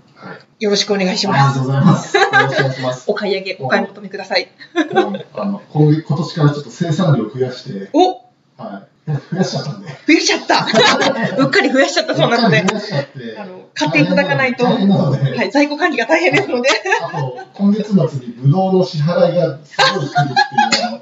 [0.60, 1.58] よろしくお願いしあります。
[1.58, 2.16] がとうございます。
[2.16, 3.04] よろしくお願いします。
[3.10, 4.48] お買い上げ、お買い求めください。
[4.74, 8.24] あの今月今年からちょっと生産量増やして、お
[8.60, 9.88] はい、増やしちゃったんで。
[9.88, 10.66] 増やしちゃった
[11.38, 16.70] うっかり増やしちゃったそうなので増、やしちゃってあの、買っていただかないと、大変なので、はい、在庫管理が大変ですので、
[17.02, 20.34] あと、今月末にブドウの支払いがすごい来るっ
[20.74, 21.00] ていう。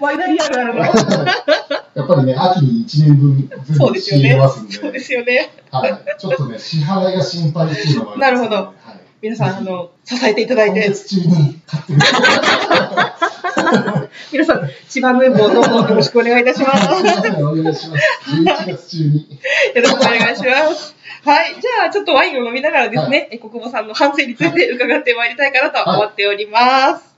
[0.00, 0.80] ワイナリーあるあるの。
[1.94, 5.50] やっぱりね、秋に1年分全部仕そうですよね入れますんで、そうですよね。
[5.70, 10.90] はい、ちょっとね、支払いが心配っていうのもありますなるほどはい、皆さん、あの、支えていただいて。
[14.32, 16.86] 皆さん、千葉ヌーボーどうぞよろしくお願いいたします。
[16.88, 18.04] お願いします。
[18.30, 19.38] 11月中に。
[19.74, 20.94] よろしくお願いします。
[21.24, 21.54] はい。
[21.60, 27.09] じゃあ、ちょっとワインを飲みながらですね、え国母さんの反省について伺ってまいりたいかなと思っております。